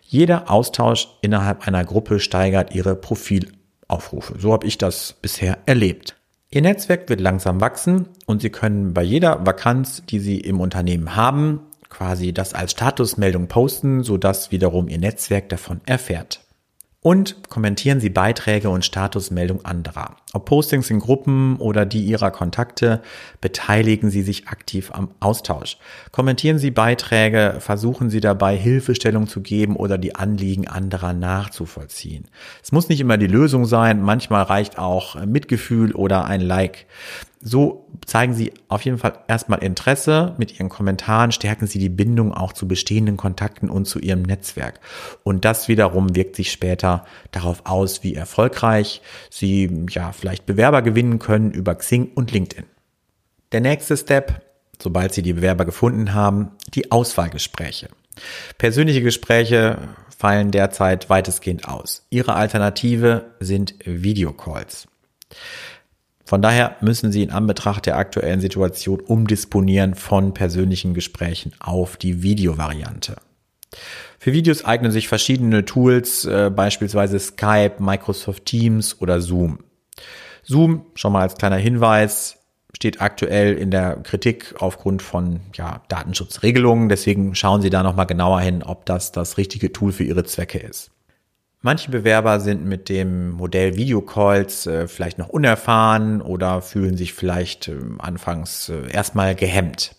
Jeder 0.02 0.50
Austausch 0.50 1.08
innerhalb 1.20 1.66
einer 1.66 1.84
Gruppe 1.84 2.18
steigert 2.18 2.74
Ihre 2.74 2.96
Profilaufrufe. 2.96 4.36
So 4.38 4.52
habe 4.52 4.66
ich 4.66 4.78
das 4.78 5.14
bisher 5.20 5.58
erlebt. 5.66 6.16
Ihr 6.50 6.62
Netzwerk 6.62 7.10
wird 7.10 7.20
langsam 7.20 7.60
wachsen 7.60 8.08
und 8.24 8.40
Sie 8.40 8.50
können 8.50 8.94
bei 8.94 9.02
jeder 9.02 9.44
Vakanz, 9.44 10.02
die 10.08 10.18
Sie 10.18 10.40
im 10.40 10.60
Unternehmen 10.60 11.14
haben, 11.14 11.60
quasi 11.90 12.32
das 12.32 12.54
als 12.54 12.72
Statusmeldung 12.72 13.48
posten, 13.48 14.02
sodass 14.02 14.50
wiederum 14.50 14.88
Ihr 14.88 14.98
Netzwerk 14.98 15.50
davon 15.50 15.82
erfährt. 15.84 16.40
Und 17.00 17.48
kommentieren 17.48 18.00
Sie 18.00 18.10
Beiträge 18.10 18.70
und 18.70 18.84
Statusmeldung 18.84 19.64
anderer. 19.64 20.16
Ob 20.34 20.44
Postings 20.44 20.90
in 20.90 20.98
Gruppen 20.98 21.56
oder 21.56 21.86
die 21.86 22.04
Ihrer 22.04 22.30
Kontakte, 22.30 23.00
beteiligen 23.40 24.10
Sie 24.10 24.20
sich 24.20 24.48
aktiv 24.48 24.90
am 24.92 25.08
Austausch. 25.20 25.78
Kommentieren 26.12 26.58
Sie 26.58 26.70
Beiträge, 26.70 27.56
versuchen 27.60 28.10
Sie 28.10 28.20
dabei 28.20 28.54
Hilfestellung 28.54 29.26
zu 29.26 29.40
geben 29.40 29.74
oder 29.74 29.96
die 29.96 30.16
Anliegen 30.16 30.68
anderer 30.68 31.14
nachzuvollziehen. 31.14 32.26
Es 32.62 32.72
muss 32.72 32.90
nicht 32.90 33.00
immer 33.00 33.16
die 33.16 33.26
Lösung 33.26 33.64
sein, 33.64 34.02
manchmal 34.02 34.42
reicht 34.42 34.78
auch 34.78 35.24
Mitgefühl 35.24 35.92
oder 35.92 36.26
ein 36.26 36.42
Like. 36.42 36.86
So 37.40 37.86
zeigen 38.04 38.34
Sie 38.34 38.52
auf 38.66 38.82
jeden 38.82 38.98
Fall 38.98 39.20
erstmal 39.28 39.62
Interesse. 39.62 40.34
Mit 40.38 40.58
Ihren 40.58 40.68
Kommentaren 40.68 41.30
stärken 41.30 41.68
Sie 41.68 41.78
die 41.78 41.88
Bindung 41.88 42.34
auch 42.34 42.52
zu 42.52 42.66
bestehenden 42.66 43.16
Kontakten 43.16 43.70
und 43.70 43.84
zu 43.84 44.00
Ihrem 44.00 44.22
Netzwerk. 44.22 44.80
Und 45.22 45.44
das 45.44 45.68
wiederum 45.68 46.16
wirkt 46.16 46.34
sich 46.34 46.50
später 46.50 47.04
darauf 47.30 47.62
aus, 47.64 48.02
wie 48.02 48.14
erfolgreich 48.14 49.02
Sie 49.30 49.86
ja 49.90 50.10
vielleicht 50.18 50.46
Bewerber 50.46 50.82
gewinnen 50.82 51.18
können 51.18 51.50
über 51.52 51.74
Xing 51.74 52.10
und 52.14 52.32
LinkedIn. 52.32 52.66
Der 53.52 53.60
nächste 53.60 53.96
Step, 53.96 54.42
sobald 54.80 55.14
Sie 55.14 55.22
die 55.22 55.32
Bewerber 55.32 55.64
gefunden 55.64 56.12
haben, 56.12 56.52
die 56.74 56.90
Auswahlgespräche. 56.92 57.88
Persönliche 58.58 59.02
Gespräche 59.02 59.78
fallen 60.16 60.50
derzeit 60.50 61.08
weitestgehend 61.08 61.68
aus. 61.68 62.04
Ihre 62.10 62.34
Alternative 62.34 63.26
sind 63.40 63.74
Videocalls. 63.84 64.88
Von 66.24 66.42
daher 66.42 66.76
müssen 66.80 67.10
Sie 67.10 67.22
in 67.22 67.30
Anbetracht 67.30 67.86
der 67.86 67.96
aktuellen 67.96 68.40
Situation 68.40 69.00
umdisponieren 69.00 69.94
von 69.94 70.34
persönlichen 70.34 70.92
Gesprächen 70.92 71.52
auf 71.58 71.96
die 71.96 72.22
Videovariante. 72.22 73.16
Für 74.18 74.32
Videos 74.32 74.64
eignen 74.64 74.90
sich 74.90 75.08
verschiedene 75.08 75.64
Tools, 75.64 76.24
äh, 76.24 76.50
beispielsweise 76.50 77.18
Skype, 77.18 77.76
Microsoft 77.78 78.44
Teams 78.44 79.00
oder 79.00 79.20
Zoom. 79.20 79.60
Zoom, 80.44 80.86
schon 80.94 81.12
mal 81.12 81.22
als 81.22 81.36
kleiner 81.36 81.56
Hinweis, 81.56 82.38
steht 82.74 83.00
aktuell 83.00 83.54
in 83.54 83.70
der 83.70 83.96
Kritik 83.96 84.54
aufgrund 84.58 85.02
von 85.02 85.40
ja, 85.54 85.82
Datenschutzregelungen. 85.88 86.88
Deswegen 86.88 87.34
schauen 87.34 87.62
Sie 87.62 87.70
da 87.70 87.82
nochmal 87.82 88.06
genauer 88.06 88.40
hin, 88.40 88.62
ob 88.62 88.86
das 88.86 89.12
das 89.12 89.36
richtige 89.36 89.72
Tool 89.72 89.92
für 89.92 90.04
Ihre 90.04 90.24
Zwecke 90.24 90.58
ist. 90.58 90.90
Manche 91.60 91.90
Bewerber 91.90 92.38
sind 92.38 92.64
mit 92.64 92.88
dem 92.88 93.30
Modell 93.32 93.76
Videocalls 93.76 94.66
äh, 94.66 94.86
vielleicht 94.86 95.18
noch 95.18 95.28
unerfahren 95.28 96.22
oder 96.22 96.62
fühlen 96.62 96.96
sich 96.96 97.14
vielleicht 97.14 97.66
äh, 97.66 97.76
anfangs 97.98 98.68
äh, 98.68 98.88
erstmal 98.92 99.34
gehemmt. 99.34 99.96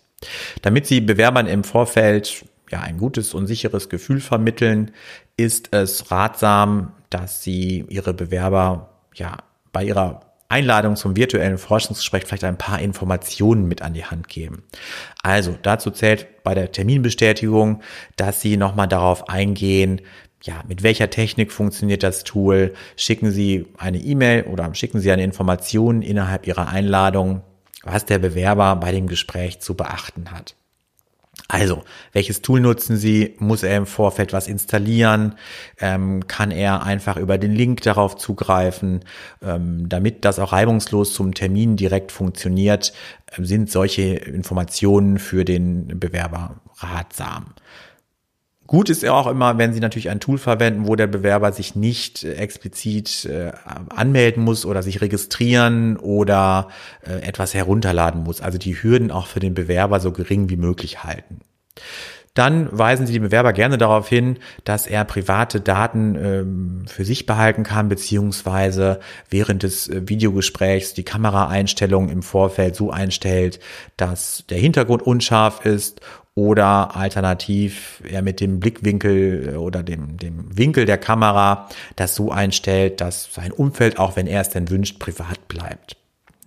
Damit 0.61 0.87
sie 0.87 1.01
Bewerbern 1.01 1.47
im 1.47 1.65
Vorfeld 1.65 2.45
ja 2.71 2.79
ein 2.79 2.97
gutes 2.97 3.33
und 3.33 3.47
sicheres 3.47 3.89
Gefühl 3.89 4.21
vermitteln, 4.21 4.91
ist 5.35 5.73
es 5.73 6.11
ratsam, 6.11 6.93
dass 7.09 7.43
sie 7.43 7.85
ihre 7.89 8.13
Bewerber 8.13 8.91
ja 9.13 9.37
bei 9.71 9.83
ihrer 9.83 10.21
Einladung 10.49 10.95
zum 10.95 11.15
virtuellen 11.15 11.59
Forschungsgespräch 11.59 12.25
vielleicht 12.25 12.43
ein 12.43 12.57
paar 12.57 12.79
Informationen 12.79 13.67
mit 13.67 13.83
an 13.83 13.93
die 13.93 14.05
Hand 14.05 14.27
geben. 14.27 14.63
Also 15.21 15.55
dazu 15.61 15.91
zählt 15.91 16.43
bei 16.43 16.55
der 16.55 16.71
Terminbestätigung, 16.71 17.81
dass 18.15 18.41
Sie 18.41 18.57
nochmal 18.57 18.87
darauf 18.87 19.29
eingehen, 19.29 20.01
ja, 20.41 20.63
mit 20.67 20.83
welcher 20.83 21.09
Technik 21.09 21.51
funktioniert 21.51 22.01
das 22.01 22.23
Tool? 22.23 22.73
Schicken 22.95 23.31
Sie 23.31 23.67
eine 23.77 23.99
E-Mail 23.99 24.43
oder 24.43 24.73
schicken 24.73 24.99
Sie 24.99 25.11
eine 25.11 25.23
Information 25.23 26.01
innerhalb 26.01 26.47
Ihrer 26.47 26.69
Einladung, 26.69 27.41
was 27.83 28.05
der 28.05 28.19
Bewerber 28.19 28.75
bei 28.77 28.91
dem 28.91 29.07
Gespräch 29.07 29.59
zu 29.59 29.75
beachten 29.75 30.31
hat. 30.31 30.55
Also, 31.47 31.83
welches 32.11 32.41
Tool 32.41 32.59
nutzen 32.59 32.97
Sie? 32.97 33.35
Muss 33.39 33.63
er 33.63 33.77
im 33.77 33.85
Vorfeld 33.85 34.33
was 34.33 34.47
installieren? 34.47 35.35
Ähm, 35.79 36.27
kann 36.27 36.51
er 36.51 36.83
einfach 36.83 37.17
über 37.17 37.37
den 37.37 37.53
Link 37.53 37.81
darauf 37.81 38.17
zugreifen? 38.17 39.05
Ähm, 39.41 39.89
damit 39.89 40.25
das 40.25 40.39
auch 40.39 40.51
reibungslos 40.51 41.13
zum 41.13 41.33
Termin 41.33 41.75
direkt 41.75 42.11
funktioniert, 42.11 42.93
äh, 43.27 43.43
sind 43.43 43.71
solche 43.71 44.01
Informationen 44.01 45.17
für 45.17 45.45
den 45.45 45.99
Bewerber 45.99 46.61
ratsam. 46.77 47.53
Gut 48.69 48.91
ist 48.91 49.01
ja 49.01 49.13
auch 49.13 49.25
immer, 49.25 49.57
wenn 49.57 49.73
Sie 49.73 49.79
natürlich 49.79 50.11
ein 50.11 50.19
Tool 50.19 50.37
verwenden, 50.37 50.85
wo 50.85 50.95
der 50.95 51.07
Bewerber 51.07 51.51
sich 51.51 51.75
nicht 51.75 52.23
äh, 52.23 52.35
explizit 52.35 53.25
äh, 53.25 53.51
anmelden 53.65 54.43
muss 54.43 54.63
oder 54.63 54.83
sich 54.83 55.01
registrieren 55.01 55.97
oder 55.97 56.67
äh, 57.01 57.13
etwas 57.27 57.55
herunterladen 57.55 58.21
muss. 58.21 58.41
Also 58.41 58.59
die 58.59 58.75
Hürden 58.75 59.09
auch 59.09 59.25
für 59.25 59.39
den 59.39 59.55
Bewerber 59.55 59.99
so 59.99 60.11
gering 60.11 60.51
wie 60.51 60.55
möglich 60.55 61.03
halten. 61.03 61.39
Dann 62.35 62.69
weisen 62.71 63.07
Sie 63.07 63.13
die 63.13 63.19
Bewerber 63.19 63.53
gerne 63.53 63.79
darauf 63.79 64.07
hin, 64.07 64.37
dass 64.65 64.85
er 64.85 65.03
private 65.03 65.61
Daten 65.61 66.15
ähm, 66.15 66.83
für 66.85 67.05
sich 67.05 67.25
behalten 67.25 67.63
kann, 67.63 67.89
beziehungsweise 67.89 68.99
während 69.31 69.63
des 69.63 69.89
äh, 69.89 70.07
Videogesprächs 70.07 70.93
die 70.93 71.03
Kameraeinstellungen 71.03 72.11
im 72.11 72.21
Vorfeld 72.21 72.75
so 72.75 72.91
einstellt, 72.91 73.59
dass 73.97 74.43
der 74.47 74.59
Hintergrund 74.59 75.01
unscharf 75.01 75.65
ist 75.65 76.01
oder 76.39 76.95
alternativ 76.95 78.01
er 78.09 78.21
mit 78.21 78.39
dem 78.39 78.61
Blickwinkel 78.61 79.49
äh, 79.53 79.55
oder 79.57 79.83
dem, 79.83 80.17
dem 80.17 80.57
Winkel 80.57 80.85
der 80.85 80.97
Kamera 80.97 81.67
das 81.97 82.15
so 82.15 82.31
einstellt, 82.31 83.01
dass 83.01 83.33
sein 83.33 83.51
Umfeld, 83.51 83.99
auch 83.99 84.15
wenn 84.15 84.25
er 84.25 84.39
es 84.39 84.49
denn 84.49 84.69
wünscht, 84.69 84.99
privat 84.99 85.49
bleibt. 85.49 85.97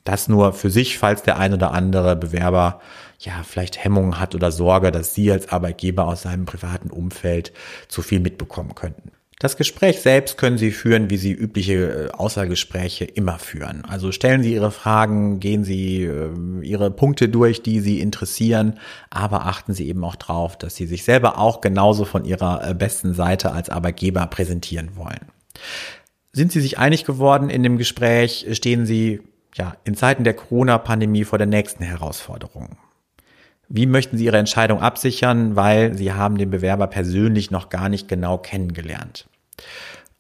Das 0.05 0.29
nur 0.29 0.55
für 0.55 0.71
sich, 0.71 0.99
falls 0.99 1.23
der 1.23 1.39
ein 1.39 1.53
oder 1.53 1.73
andere 1.73 2.17
Bewerber 2.17 2.81
ja 3.19 3.43
vielleicht 3.45 3.85
Hemmungen 3.85 4.19
hat 4.19 4.35
oder 4.35 4.51
Sorge, 4.51 4.91
dass 4.91 5.15
Sie 5.15 5.31
als 5.31 5.51
Arbeitgeber 5.51 6.07
aus 6.07 6.23
seinem 6.23 6.47
privaten 6.47 6.91
Umfeld 6.91 7.53
zu 7.87 8.01
viel 8.01 8.19
mitbekommen 8.19 8.75
könnten. 8.75 9.13
Das 9.43 9.57
Gespräch 9.57 10.03
selbst 10.03 10.39
können 10.39 10.57
Sie 10.57 10.71
führen, 10.71 11.11
wie 11.11 11.17
Sie 11.17 11.33
übliche 11.33 11.75
äh, 11.75 12.11
Außergespräche 12.13 13.05
immer 13.07 13.41
führen. 13.41 13.85
Also 13.85 14.13
stellen 14.13 14.45
Sie 14.45 14.55
Ihre 14.55 14.71
Fragen, 14.71 15.41
gehen 15.41 15.65
Sie 15.65 16.05
äh, 16.05 16.31
Ihre 16.63 16.93
Punkte 16.93 17.29
durch, 17.29 17.61
die 17.61 17.81
Sie 17.81 17.99
interessieren, 17.99 18.79
aber 19.11 19.47
achten 19.47 19.75
Sie 19.75 19.89
eben 19.89 20.05
auch 20.05 20.15
darauf, 20.15 20.57
dass 20.57 20.77
Sie 20.77 20.87
sich 20.87 21.03
selber 21.03 21.39
auch 21.39 21.61
genauso 21.61 22.05
von 22.05 22.25
Ihrer 22.25 22.71
äh, 22.71 22.73
besten 22.73 23.15
Seite 23.15 23.51
als 23.51 23.69
Arbeitgeber 23.69 24.25
präsentieren 24.29 24.91
wollen. 24.95 25.27
Sind 26.31 26.53
Sie 26.53 26.61
sich 26.61 26.79
einig 26.79 27.05
geworden 27.05 27.51
in 27.51 27.65
dem 27.65 27.79
Gespräch, 27.79 28.47
stehen 28.53 28.87
Sie 28.87 29.23
ja 29.57 29.75
in 29.83 29.97
Zeiten 29.97 30.23
der 30.23 30.35
Corona-Pandemie 30.35 31.25
vor 31.25 31.39
der 31.39 31.49
nächsten 31.49 31.83
Herausforderung. 31.83 32.77
Wie 33.69 33.87
möchten 33.87 34.19
Sie 34.19 34.27
Ihre 34.27 34.39
Entscheidung 34.39 34.81
absichern, 34.81 35.57
weil 35.57 35.97
Sie 35.97 36.13
haben 36.13 36.39
den 36.39 36.51
Bewerber 36.51 36.87
persönlich 36.87 37.51
noch 37.51 37.71
gar 37.71 37.89
nicht 37.89 38.07
genau 38.07 38.39
kennengelernt? 38.39 39.27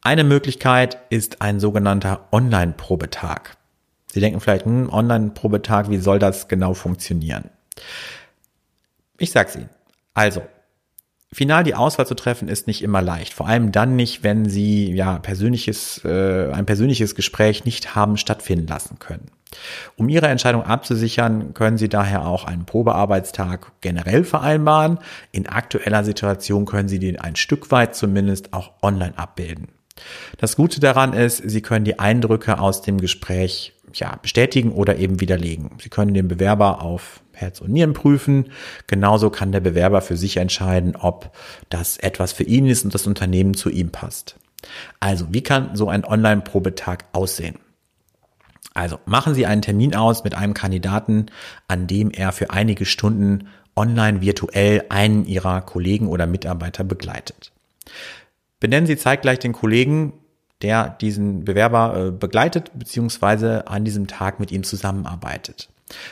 Eine 0.01 0.25
Möglichkeit 0.25 0.99
ist 1.11 1.43
ein 1.43 1.61
sogenannter 1.61 2.29
Online-Probetag. 2.33 3.57
Sie 4.11 4.21
denken 4.21 4.41
vielleicht, 4.41 4.65
hm, 4.65 4.91
Online-Probetag, 4.91 5.91
wie 5.91 5.99
soll 5.99 6.19
das 6.19 6.49
genau 6.49 6.75
funktionieren? 6.75 7.51
Ich 9.19 9.31
sag's 9.31 9.55
Ihnen. 9.55 9.71
Also, 10.13 10.43
final 11.33 11.65
die 11.65 11.75
Auswahl 11.75 12.07
zu 12.07 12.15
treffen 12.15 12.49
ist 12.49 12.67
nicht 12.67 12.83
immer 12.83 13.01
leicht. 13.01 13.33
Vor 13.33 13.47
allem 13.47 13.73
dann 13.73 13.97
nicht, 13.97 14.23
wenn 14.23 14.49
Sie 14.49 14.93
ja 14.93 15.19
persönliches, 15.19 16.05
äh, 16.05 16.51
ein 16.53 16.67
persönliches 16.67 17.15
Gespräch 17.15 17.65
nicht 17.65 17.95
haben 17.95 18.17
stattfinden 18.17 18.67
lassen 18.67 18.99
können. 18.99 19.31
Um 19.97 20.09
Ihre 20.09 20.29
Entscheidung 20.29 20.63
abzusichern, 20.63 21.55
können 21.55 21.79
Sie 21.79 21.89
daher 21.89 22.27
auch 22.27 22.45
einen 22.45 22.65
Probearbeitstag 22.65 23.73
generell 23.81 24.25
vereinbaren. 24.25 24.99
In 25.31 25.47
aktueller 25.47 26.05
Situation 26.05 26.65
können 26.65 26.89
Sie 26.89 26.99
den 26.99 27.19
ein 27.19 27.37
Stück 27.37 27.71
weit 27.71 27.95
zumindest 27.95 28.53
auch 28.53 28.73
online 28.83 29.17
abbilden. 29.17 29.69
Das 30.39 30.57
Gute 30.57 30.81
daran 30.81 31.13
ist, 31.13 31.39
Sie 31.39 31.63
können 31.63 31.85
die 31.85 31.99
Eindrücke 31.99 32.59
aus 32.59 32.83
dem 32.83 32.99
Gespräch 32.99 33.75
ja, 33.95 34.17
bestätigen 34.23 34.73
oder 34.73 34.97
eben 34.97 35.21
widerlegen. 35.21 35.71
Sie 35.81 35.91
können 35.91 36.15
den 36.15 36.29
Bewerber 36.29 36.83
auf 36.83 37.21
Herz 37.33 37.61
und 37.61 37.73
Nieren 37.73 37.93
prüfen. 37.93 38.51
Genauso 38.87 39.31
kann 39.31 39.53
der 39.53 39.61
Bewerber 39.61 40.01
für 40.01 40.17
sich 40.17 40.37
entscheiden, 40.37 40.97
ob 40.97 41.37
das 41.69 41.99
etwas 41.99 42.33
für 42.33 42.45
ihn 42.45 42.67
ist 42.67 42.85
und 42.85 42.95
das 42.95 43.07
Unternehmen 43.07 43.55
zu 43.55 43.71
ihm 43.71 43.91
passt. 43.91 44.37
Also, 45.01 45.27
wie 45.31 45.43
kann 45.43 45.75
so 45.75 45.89
ein 45.89 46.05
Online-Probetag 46.05 47.05
aussehen? 47.13 47.59
Also, 48.75 48.99
machen 49.05 49.35
Sie 49.35 49.47
einen 49.47 49.63
Termin 49.63 49.95
aus 49.95 50.25
mit 50.25 50.35
einem 50.35 50.55
Kandidaten, 50.55 51.27
an 51.69 51.87
dem 51.87 52.11
er 52.11 52.33
für 52.33 52.51
einige 52.51 52.85
Stunden 52.85 53.49
online 53.77 54.21
virtuell 54.21 54.85
einen 54.89 55.25
Ihrer 55.27 55.61
Kollegen 55.63 56.09
oder 56.09 56.27
Mitarbeiter 56.27 56.85
begleitet. 56.85 57.53
Benennen 58.61 58.87
Sie 58.87 58.97
zeitgleich 58.97 59.39
den 59.39 59.53
Kollegen, 59.53 60.15
der 60.63 60.89
diesen 60.89 61.45
Bewerber 61.45 61.97
äh, 61.97 62.11
begleitet 62.13 62.71
bzw. 62.75 63.63
an 63.67 63.85
diesem 63.85 64.07
Tag 64.07 64.41
mit 64.41 64.53
ihm 64.53 64.63
zusammenarbeitet. 64.63 65.69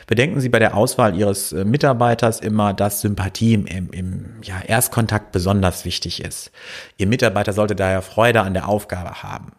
Bedenken 0.06 0.40
Sie 0.40 0.48
bei 0.48 0.58
der 0.58 0.76
Auswahl 0.76 1.16
Ihres 1.16 1.52
äh, 1.52 1.64
Mitarbeiters 1.64 2.40
immer, 2.40 2.74
dass 2.74 3.00
Sympathie 3.00 3.54
im, 3.54 3.90
im, 3.90 4.26
ja, 4.42 4.60
Erstkontakt 4.60 5.32
besonders 5.32 5.84
wichtig 5.84 6.22
ist. 6.22 6.50
Ihr 6.96 7.06
Mitarbeiter 7.06 7.52
sollte 7.52 7.76
daher 7.76 8.02
Freude 8.02 8.42
an 8.42 8.54
der 8.54 8.68
Aufgabe 8.68 9.22
haben. 9.22 9.52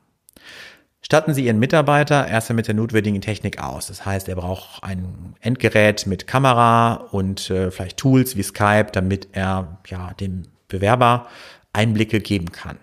Statten 1.03 1.33
Sie 1.33 1.45
Ihren 1.45 1.59
Mitarbeiter 1.59 2.27
erstmal 2.27 2.57
mit 2.57 2.67
der 2.67 2.75
notwendigen 2.75 3.21
Technik 3.21 3.61
aus. 3.61 3.87
Das 3.87 4.05
heißt, 4.05 4.29
er 4.29 4.35
braucht 4.35 4.83
ein 4.83 5.35
Endgerät 5.41 6.05
mit 6.05 6.27
Kamera 6.27 6.93
und 7.11 7.49
äh, 7.49 7.71
vielleicht 7.71 7.97
Tools 7.97 8.35
wie 8.35 8.43
Skype, 8.43 8.87
damit 8.93 9.29
er 9.31 9.79
ja, 9.87 10.13
dem 10.19 10.43
Bewerber 10.67 11.27
Einblicke 11.73 12.19
geben 12.19 12.51
kann. 12.51 12.77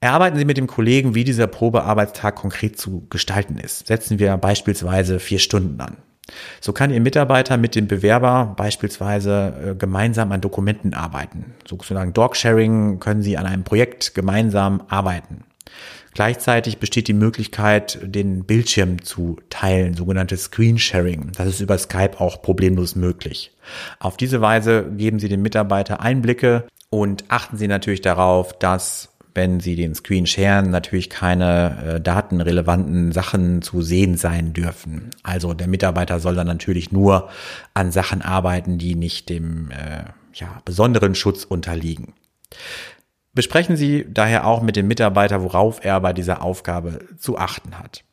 Erarbeiten 0.00 0.36
Sie 0.36 0.44
mit 0.44 0.56
dem 0.56 0.66
Kollegen, 0.66 1.14
wie 1.14 1.22
dieser 1.22 1.46
Probearbeitstag 1.46 2.34
konkret 2.34 2.76
zu 2.76 3.06
gestalten 3.08 3.56
ist. 3.56 3.86
Setzen 3.86 4.18
wir 4.18 4.36
beispielsweise 4.36 5.20
vier 5.20 5.38
Stunden 5.38 5.80
an. 5.80 5.98
So 6.60 6.72
kann 6.72 6.90
Ihr 6.90 7.00
Mitarbeiter 7.00 7.56
mit 7.56 7.76
dem 7.76 7.86
Bewerber 7.86 8.54
beispielsweise 8.56 9.70
äh, 9.70 9.74
gemeinsam 9.76 10.32
an 10.32 10.40
Dokumenten 10.40 10.92
arbeiten. 10.92 11.54
Sozusagen 11.68 12.12
Dog-Sharing 12.12 12.98
können 12.98 13.22
Sie 13.22 13.38
an 13.38 13.46
einem 13.46 13.62
Projekt 13.62 14.14
gemeinsam 14.14 14.82
arbeiten. 14.88 15.44
Gleichzeitig 16.14 16.78
besteht 16.78 17.08
die 17.08 17.14
Möglichkeit, 17.14 17.98
den 18.02 18.44
Bildschirm 18.44 19.02
zu 19.02 19.38
teilen, 19.48 19.94
sogenanntes 19.94 20.44
Screen-Sharing. 20.44 21.32
Das 21.36 21.48
ist 21.48 21.60
über 21.60 21.78
Skype 21.78 22.20
auch 22.20 22.42
problemlos 22.42 22.96
möglich. 22.96 23.52
Auf 23.98 24.18
diese 24.18 24.40
Weise 24.42 24.84
geben 24.96 25.18
Sie 25.18 25.28
dem 25.28 25.40
Mitarbeiter 25.40 26.00
Einblicke 26.00 26.66
und 26.90 27.24
achten 27.28 27.56
Sie 27.56 27.68
natürlich 27.68 28.02
darauf, 28.02 28.58
dass 28.58 29.08
wenn 29.34 29.60
Sie 29.60 29.76
den 29.76 29.94
Screen 29.94 30.26
sharen, 30.26 30.70
natürlich 30.70 31.08
keine 31.08 31.82
äh, 31.82 32.00
datenrelevanten 32.00 33.12
Sachen 33.12 33.62
zu 33.62 33.80
sehen 33.80 34.18
sein 34.18 34.52
dürfen. 34.52 35.08
Also 35.22 35.54
der 35.54 35.68
Mitarbeiter 35.68 36.20
soll 36.20 36.34
dann 36.34 36.46
natürlich 36.46 36.92
nur 36.92 37.30
an 37.72 37.92
Sachen 37.92 38.20
arbeiten, 38.20 38.76
die 38.76 38.94
nicht 38.94 39.30
dem 39.30 39.70
äh, 39.70 40.04
ja, 40.34 40.60
besonderen 40.66 41.14
Schutz 41.14 41.44
unterliegen. 41.44 42.12
Besprechen 43.34 43.76
Sie 43.76 44.06
daher 44.08 44.46
auch 44.46 44.62
mit 44.62 44.76
dem 44.76 44.88
Mitarbeiter, 44.88 45.42
worauf 45.42 45.84
er 45.84 46.00
bei 46.00 46.12
dieser 46.12 46.42
Aufgabe 46.42 47.06
zu 47.18 47.38
achten 47.38 47.78
hat. 47.78 48.04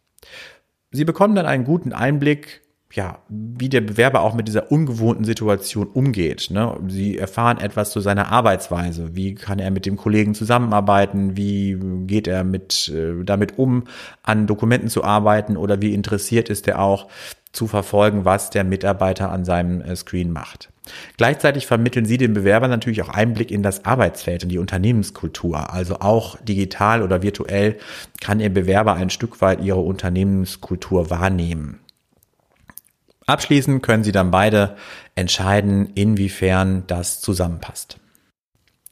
Sie 0.92 1.06
bekommen 1.06 1.36
dann 1.36 1.46
einen 1.46 1.66
guten 1.66 1.94
Einblick 1.94 2.62
ja, 2.94 3.20
wie 3.30 3.70
der 3.70 3.82
Bewerber 3.82 4.22
auch 4.22 4.34
mit 4.34 4.48
dieser 4.48 4.72
ungewohnten 4.72 5.24
Situation 5.24 5.88
umgeht. 5.88 6.50
Ne? 6.50 6.76
Sie 6.88 7.18
erfahren 7.18 7.60
etwas 7.60 7.92
zu 7.92 8.00
seiner 8.00 8.32
Arbeitsweise. 8.32 9.16
Wie 9.16 9.36
kann 9.36 9.60
er 9.60 9.70
mit 9.70 9.86
dem 9.86 9.96
Kollegen 9.96 10.34
zusammenarbeiten? 10.34 11.38
Wie 11.38 11.78
geht 12.08 12.28
er 12.28 12.44
mit, 12.44 12.90
äh, 12.90 13.24
damit 13.24 13.60
um, 13.60 13.84
an 14.24 14.48
Dokumenten 14.48 14.90
zu 14.90 15.04
arbeiten? 15.04 15.56
Oder 15.56 15.82
wie 15.82 15.94
interessiert 15.94 16.50
ist 16.50 16.68
er 16.68 16.80
auch 16.80 17.08
zu 17.52 17.68
verfolgen, 17.68 18.26
was 18.26 18.50
der 18.50 18.64
Mitarbeiter 18.64 19.32
an 19.32 19.46
seinem 19.46 19.82
äh, 19.82 19.96
Screen 19.96 20.32
macht? 20.32 20.70
Gleichzeitig 21.18 21.68
vermitteln 21.68 22.06
Sie 22.06 22.18
dem 22.18 22.34
Bewerber 22.34 22.68
natürlich 22.68 23.02
auch 23.02 23.10
Einblick 23.10 23.52
in 23.52 23.64
das 23.64 23.86
Arbeitsfeld 23.86 24.44
und 24.44 24.50
die 24.50 24.58
Unternehmenskultur. 24.58 25.72
Also 25.74 26.00
auch 26.00 26.38
digital 26.42 27.02
oder 27.04 27.22
virtuell 27.22 27.78
kann 28.22 28.40
Ihr 28.40 28.54
Bewerber 28.54 28.94
ein 28.94 29.10
Stück 29.10 29.42
weit 29.42 29.62
Ihre 29.62 29.82
Unternehmenskultur 29.82 31.10
wahrnehmen. 31.10 31.80
Abschließend 33.26 33.84
können 33.84 34.04
Sie 34.04 34.12
dann 34.12 34.32
beide 34.32 34.76
entscheiden, 35.16 35.92
inwiefern 35.94 36.84
das 36.88 37.22
zusammenpasst. 37.22 38.00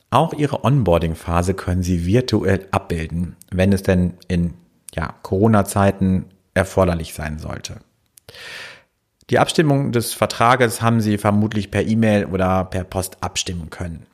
Auch 0.09 0.33
Ihre 0.33 0.63
Onboarding-Phase 0.63 1.53
können 1.53 1.83
Sie 1.83 2.05
virtuell 2.05 2.67
abbilden, 2.71 3.35
wenn 3.51 3.73
es 3.73 3.83
denn 3.83 4.13
in 4.27 4.53
ja, 4.93 5.15
Corona-Zeiten 5.21 6.25
erforderlich 6.53 7.13
sein 7.13 7.39
sollte. 7.39 7.77
Die 9.29 9.39
Abstimmung 9.39 9.91
des 9.91 10.13
Vertrages 10.13 10.81
haben 10.81 11.01
Sie 11.01 11.17
vermutlich 11.17 11.69
per 11.69 11.85
E-Mail 11.85 12.25
oder 12.25 12.63
per 12.63 12.85
Post 12.85 13.17
abstimmen 13.21 13.69
können. 13.69 14.05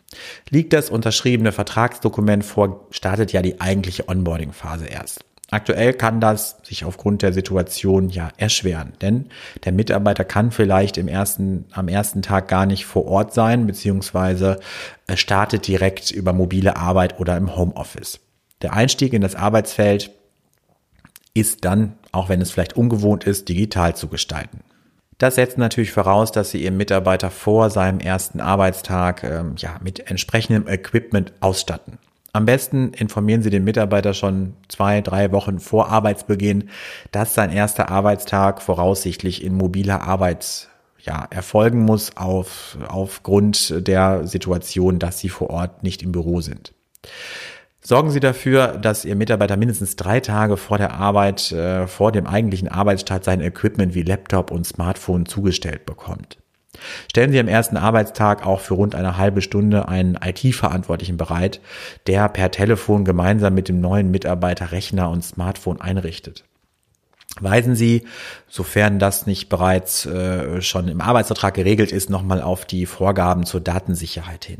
Liegt 0.49 0.73
das 0.73 0.89
unterschriebene 0.89 1.52
Vertragsdokument 1.52 2.43
vor, 2.43 2.88
startet 2.89 3.32
ja 3.32 3.43
die 3.43 3.62
eigentliche 3.62 4.10
Onboarding-Phase 4.10 4.88
erst. 4.88 5.23
Aktuell 5.52 5.93
kann 5.93 6.19
das 6.19 6.58
sich 6.63 6.84
aufgrund 6.84 7.21
der 7.21 7.32
Situation 7.32 8.10
ja 8.10 8.30
erschweren, 8.38 8.93
denn 9.02 9.28
der 9.65 9.71
Mitarbeiter 9.71 10.23
kann 10.23 10.49
vielleicht 10.49 10.97
im 10.97 11.08
ersten, 11.08 11.65
am 11.73 11.88
ersten 11.88 12.23
Tag 12.23 12.47
gar 12.47 12.65
nicht 12.65 12.88
vor 12.88 13.06
Ort 13.06 13.36
sein, 13.36 13.67
beziehungsweise 13.67 14.60
startet 15.13 15.67
direkt 15.67 16.10
über 16.10 16.34
mobile 16.34 16.76
Arbeit 16.76 17.19
oder 17.19 17.38
im 17.38 17.56
Homeoffice. 17.56 18.19
Der 18.63 18.73
Einstieg 18.73 19.13
in 19.13 19.21
das 19.21 19.36
Arbeitsfeld 19.36 20.10
ist 21.36 21.65
dann, 21.65 21.93
auch 22.12 22.30
wenn 22.30 22.41
es 22.41 22.49
vielleicht 22.49 22.76
ungewohnt 22.76 23.26
ist, 23.26 23.47
digital 23.47 23.95
zu 23.95 24.08
gestalten. 24.08 24.62
Das 25.17 25.36
setzt 25.36 25.58
natürlich 25.58 25.91
voraus, 25.91 26.32
dass 26.32 26.52
Sie 26.52 26.63
Ihren 26.63 26.78
Mitarbeiter 26.78 27.30
vor 27.30 27.69
seinem 27.69 27.99
ersten 27.99 28.41
Arbeitstag 28.41 29.23
ähm, 29.23 29.56
ja, 29.58 29.78
mit 29.84 30.10
entsprechendem 30.10 30.67
Equipment 30.67 31.34
ausstatten. 31.39 31.99
Am 32.36 32.45
besten 32.45 32.93
informieren 32.93 33.43
Sie 33.43 33.52
den 33.52 33.63
Mitarbeiter 33.63 34.15
schon 34.15 34.54
zwei, 34.67 35.02
drei 35.02 35.32
Wochen 35.32 35.60
vor 35.60 35.89
Arbeitsbeginn, 35.89 36.69
dass 37.12 37.36
sein 37.36 37.52
erster 37.52 37.89
Arbeitstag 37.89 38.62
voraussichtlich 38.63 39.43
in 39.43 39.54
mobiler 39.54 40.02
Arbeit 40.02 40.67
ja, 40.99 41.28
erfolgen 41.30 41.84
muss 41.84 42.17
auf, 42.17 42.78
aufgrund 42.88 43.88
der 43.88 44.26
Situation, 44.26 44.97
dass 44.97 45.19
Sie 45.19 45.30
vor 45.30 45.52
Ort 45.52 45.84
nicht 45.84 46.02
im 46.02 46.12
Büro 46.12 46.41
sind. 46.41 46.73
Sorgen 47.85 48.11
Sie 48.11 48.21
dafür, 48.21 48.77
dass 48.77 49.03
Ihr 49.03 49.17
Mitarbeiter 49.17 49.57
mindestens 49.57 49.97
drei 49.97 50.21
Tage 50.21 50.55
vor 50.55 50.77
der 50.77 50.93
Arbeit, 50.93 51.51
äh, 51.51 51.85
vor 51.85 52.13
dem 52.13 52.25
eigentlichen 52.25 52.69
Arbeitsstart 52.69 53.25
sein 53.25 53.41
Equipment 53.41 53.93
wie 53.93 54.03
Laptop 54.03 54.51
und 54.51 54.65
Smartphone 54.65 55.25
zugestellt 55.25 55.85
bekommt. 55.85 56.37
Stellen 57.09 57.31
Sie 57.33 57.39
am 57.39 57.49
ersten 57.49 57.75
Arbeitstag 57.75 58.45
auch 58.45 58.61
für 58.61 58.75
rund 58.75 58.95
eine 58.95 59.17
halbe 59.17 59.41
Stunde 59.41 59.89
einen 59.89 60.15
IT-Verantwortlichen 60.15 61.17
bereit, 61.17 61.59
der 62.07 62.29
per 62.29 62.51
Telefon 62.51 63.03
gemeinsam 63.03 63.53
mit 63.53 63.67
dem 63.67 63.81
neuen 63.81 64.11
Mitarbeiter 64.11 64.71
Rechner 64.71 65.09
und 65.09 65.23
Smartphone 65.23 65.81
einrichtet. 65.81 66.45
Weisen 67.41 67.75
Sie, 67.75 68.05
sofern 68.47 68.97
das 68.97 69.27
nicht 69.27 69.49
bereits 69.49 70.05
äh, 70.05 70.61
schon 70.61 70.87
im 70.87 71.01
Arbeitsvertrag 71.01 71.53
geregelt 71.53 71.91
ist, 71.91 72.09
nochmal 72.09 72.41
auf 72.41 72.63
die 72.63 72.85
Vorgaben 72.85 73.45
zur 73.45 73.59
Datensicherheit 73.59 74.45
hin. 74.45 74.59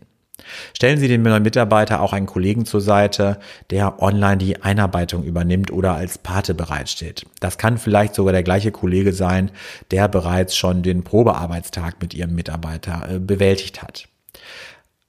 Stellen 0.76 1.00
Sie 1.00 1.08
dem 1.08 1.22
neuen 1.22 1.44
Mitarbeiter 1.44 2.02
auch 2.02 2.12
einen 2.12 2.26
Kollegen 2.26 2.66
zur 2.66 2.82
Seite, 2.82 3.40
der 3.70 4.02
online 4.02 4.38
die 4.38 4.62
Einarbeitung 4.62 5.24
übernimmt 5.24 5.72
oder 5.72 5.94
als 5.94 6.18
Pate 6.18 6.54
bereitsteht. 6.54 7.26
Das 7.40 7.58
kann 7.58 7.78
vielleicht 7.78 8.16
sogar 8.16 8.34
der 8.34 8.44
gleiche 8.44 8.72
Kollege 8.72 9.14
sein, 9.14 9.52
der 9.92 10.08
bereits 10.08 10.56
schon 10.56 10.82
den 10.82 11.04
Probearbeitstag 11.04 12.02
mit 12.02 12.14
Ihrem 12.14 12.34
Mitarbeiter 12.34 13.08
äh, 13.10 13.20
bewältigt 13.20 13.84
hat. 13.84 14.08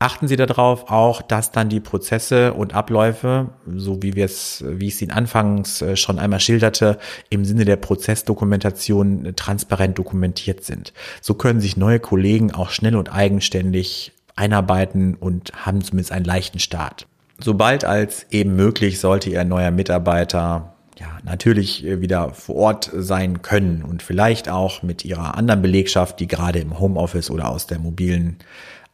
Achten 0.00 0.28
Sie 0.28 0.36
darauf 0.36 0.90
auch, 0.90 1.22
dass 1.22 1.50
dann 1.52 1.70
die 1.70 1.80
Prozesse 1.80 2.52
und 2.52 2.74
Abläufe, 2.74 3.50
so 3.74 4.02
wie 4.02 4.16
wir 4.16 4.26
es, 4.26 4.62
wie 4.66 4.88
ich 4.88 4.94
es 4.94 5.02
Ihnen 5.02 5.12
anfangs 5.12 5.80
äh, 5.80 5.96
schon 5.96 6.18
einmal 6.18 6.40
schilderte, 6.40 6.98
im 7.30 7.46
Sinne 7.46 7.64
der 7.64 7.76
Prozessdokumentation 7.76 9.24
äh, 9.24 9.32
transparent 9.32 9.96
dokumentiert 9.96 10.64
sind. 10.64 10.92
So 11.22 11.32
können 11.32 11.60
sich 11.60 11.78
neue 11.78 12.00
Kollegen 12.00 12.52
auch 12.52 12.68
schnell 12.68 12.96
und 12.96 13.14
eigenständig 13.14 14.12
einarbeiten 14.36 15.14
und 15.14 15.52
haben 15.66 15.82
zumindest 15.82 16.12
einen 16.12 16.24
leichten 16.24 16.58
Start. 16.58 17.06
Sobald 17.38 17.84
als 17.84 18.26
eben 18.30 18.56
möglich 18.56 19.00
sollte 19.00 19.30
Ihr 19.30 19.44
neuer 19.44 19.70
Mitarbeiter 19.70 20.74
ja, 20.98 21.18
natürlich 21.24 21.84
äh, 21.84 22.00
wieder 22.00 22.30
vor 22.30 22.56
Ort 22.56 22.90
sein 22.94 23.42
können 23.42 23.82
und 23.82 24.02
vielleicht 24.02 24.48
auch 24.48 24.82
mit 24.82 25.04
ihrer 25.04 25.36
anderen 25.36 25.62
Belegschaft, 25.62 26.20
die 26.20 26.28
gerade 26.28 26.60
im 26.60 26.78
Homeoffice 26.78 27.30
oder 27.30 27.50
aus 27.50 27.66
der 27.66 27.78
mobilen 27.78 28.36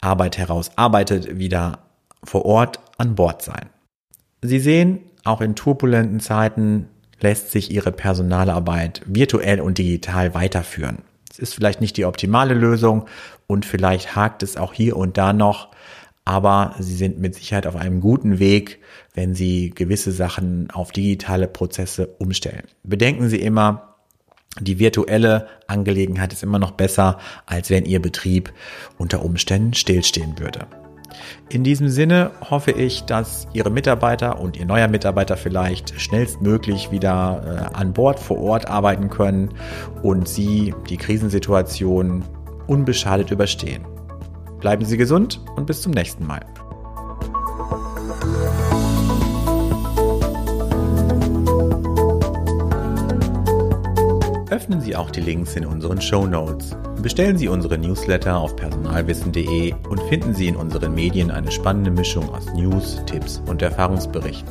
Arbeit 0.01 0.39
heraus 0.39 0.71
arbeitet, 0.77 1.39
wieder 1.39 1.81
vor 2.25 2.45
Ort 2.47 2.81
an 2.97 3.15
Bord 3.15 3.43
sein. 3.43 3.69
Sie 4.43 4.59
sehen, 4.59 5.01
auch 5.25 5.41
in 5.43 5.55
turbulenten 5.55 6.21
Zeiten 6.21 6.89
lässt 7.21 7.51
sich 7.51 7.71
Ihre 7.71 7.93
Personalarbeit 7.93 9.03
virtuell 9.05 9.61
und 9.61 9.77
digital 9.77 10.33
weiterführen. 10.35 11.03
Es 11.31 11.39
ist 11.39 11.55
vielleicht 11.55 11.81
nicht 11.81 11.97
die 11.97 12.05
optimale 12.05 12.55
Lösung 12.55 13.07
und 13.47 13.65
vielleicht 13.65 14.17
hakt 14.17 14.43
es 14.43 14.57
auch 14.57 14.73
hier 14.73 14.97
und 14.97 15.17
da 15.17 15.33
noch, 15.33 15.69
aber 16.25 16.75
Sie 16.79 16.95
sind 16.95 17.19
mit 17.19 17.35
Sicherheit 17.35 17.67
auf 17.67 17.77
einem 17.77 18.01
guten 18.01 18.39
Weg, 18.39 18.81
wenn 19.15 19.35
Sie 19.35 19.71
gewisse 19.71 20.13
Sachen 20.13 20.71
auf 20.71 20.93
digitale 20.93 21.49
Prozesse 21.49 22.09
umstellen. 22.19 22.65
Bedenken 22.83 23.29
Sie 23.29 23.41
immer, 23.41 23.97
die 24.61 24.79
virtuelle 24.79 25.49
Angelegenheit 25.69 26.33
ist 26.33 26.43
immer 26.43 26.59
noch 26.59 26.73
besser, 26.73 27.19
als 27.47 27.71
wenn 27.71 27.85
Ihr 27.85 28.03
Betrieb 28.03 28.53
unter 28.99 29.25
Umständen 29.25 29.75
stillstehen 29.75 30.39
würde. 30.39 30.67
In 31.49 31.65
diesem 31.65 31.89
Sinne 31.89 32.31
hoffe 32.49 32.71
ich, 32.71 33.05
dass 33.05 33.47
Ihre 33.53 33.71
Mitarbeiter 33.71 34.41
und 34.41 34.57
Ihr 34.57 34.67
neuer 34.67 34.89
Mitarbeiter 34.89 35.37
vielleicht 35.37 36.01
schnellstmöglich 36.01 36.91
wieder 36.91 37.71
äh, 37.73 37.77
an 37.77 37.93
Bord 37.93 38.21
vor 38.21 38.39
Ort 38.39 38.69
arbeiten 38.69 39.11
können 39.11 39.51
und 40.03 40.29
Sie 40.29 40.75
die 40.89 40.97
Krisensituation 40.97 42.25
unbeschadet 42.67 43.31
überstehen. 43.31 43.85
Bleiben 44.61 44.85
Sie 44.85 44.97
gesund 44.97 45.41
und 45.57 45.67
bis 45.67 45.83
zum 45.83 45.93
nächsten 45.93 46.27
Mal. 46.27 46.41
Öffnen 54.51 54.81
Sie 54.81 54.97
auch 54.97 55.11
die 55.11 55.21
Links 55.21 55.55
in 55.55 55.65
unseren 55.65 56.01
Show 56.01 56.27
Notes. 56.27 56.77
Bestellen 57.03 57.39
Sie 57.39 57.49
unsere 57.49 57.79
Newsletter 57.79 58.37
auf 58.37 58.57
personalwissen.de 58.57 59.75
und 59.89 60.03
finden 60.03 60.35
Sie 60.35 60.49
in 60.49 60.57
unseren 60.57 60.95
Medien 60.95 61.31
eine 61.31 61.51
spannende 61.51 61.91
Mischung 61.91 62.29
aus 62.29 62.53
News, 62.53 63.03
Tipps 63.07 63.43
und 63.47 63.63
Erfahrungsberichten. 63.63 64.47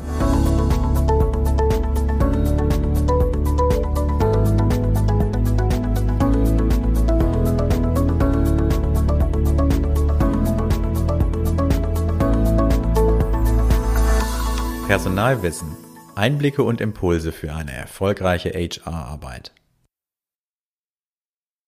Personalwissen. 14.87 15.77
Einblicke 16.15 16.63
und 16.63 16.81
Impulse 16.81 17.31
für 17.31 17.53
eine 17.53 17.73
erfolgreiche 17.73 18.49
HR-Arbeit. 18.49 19.53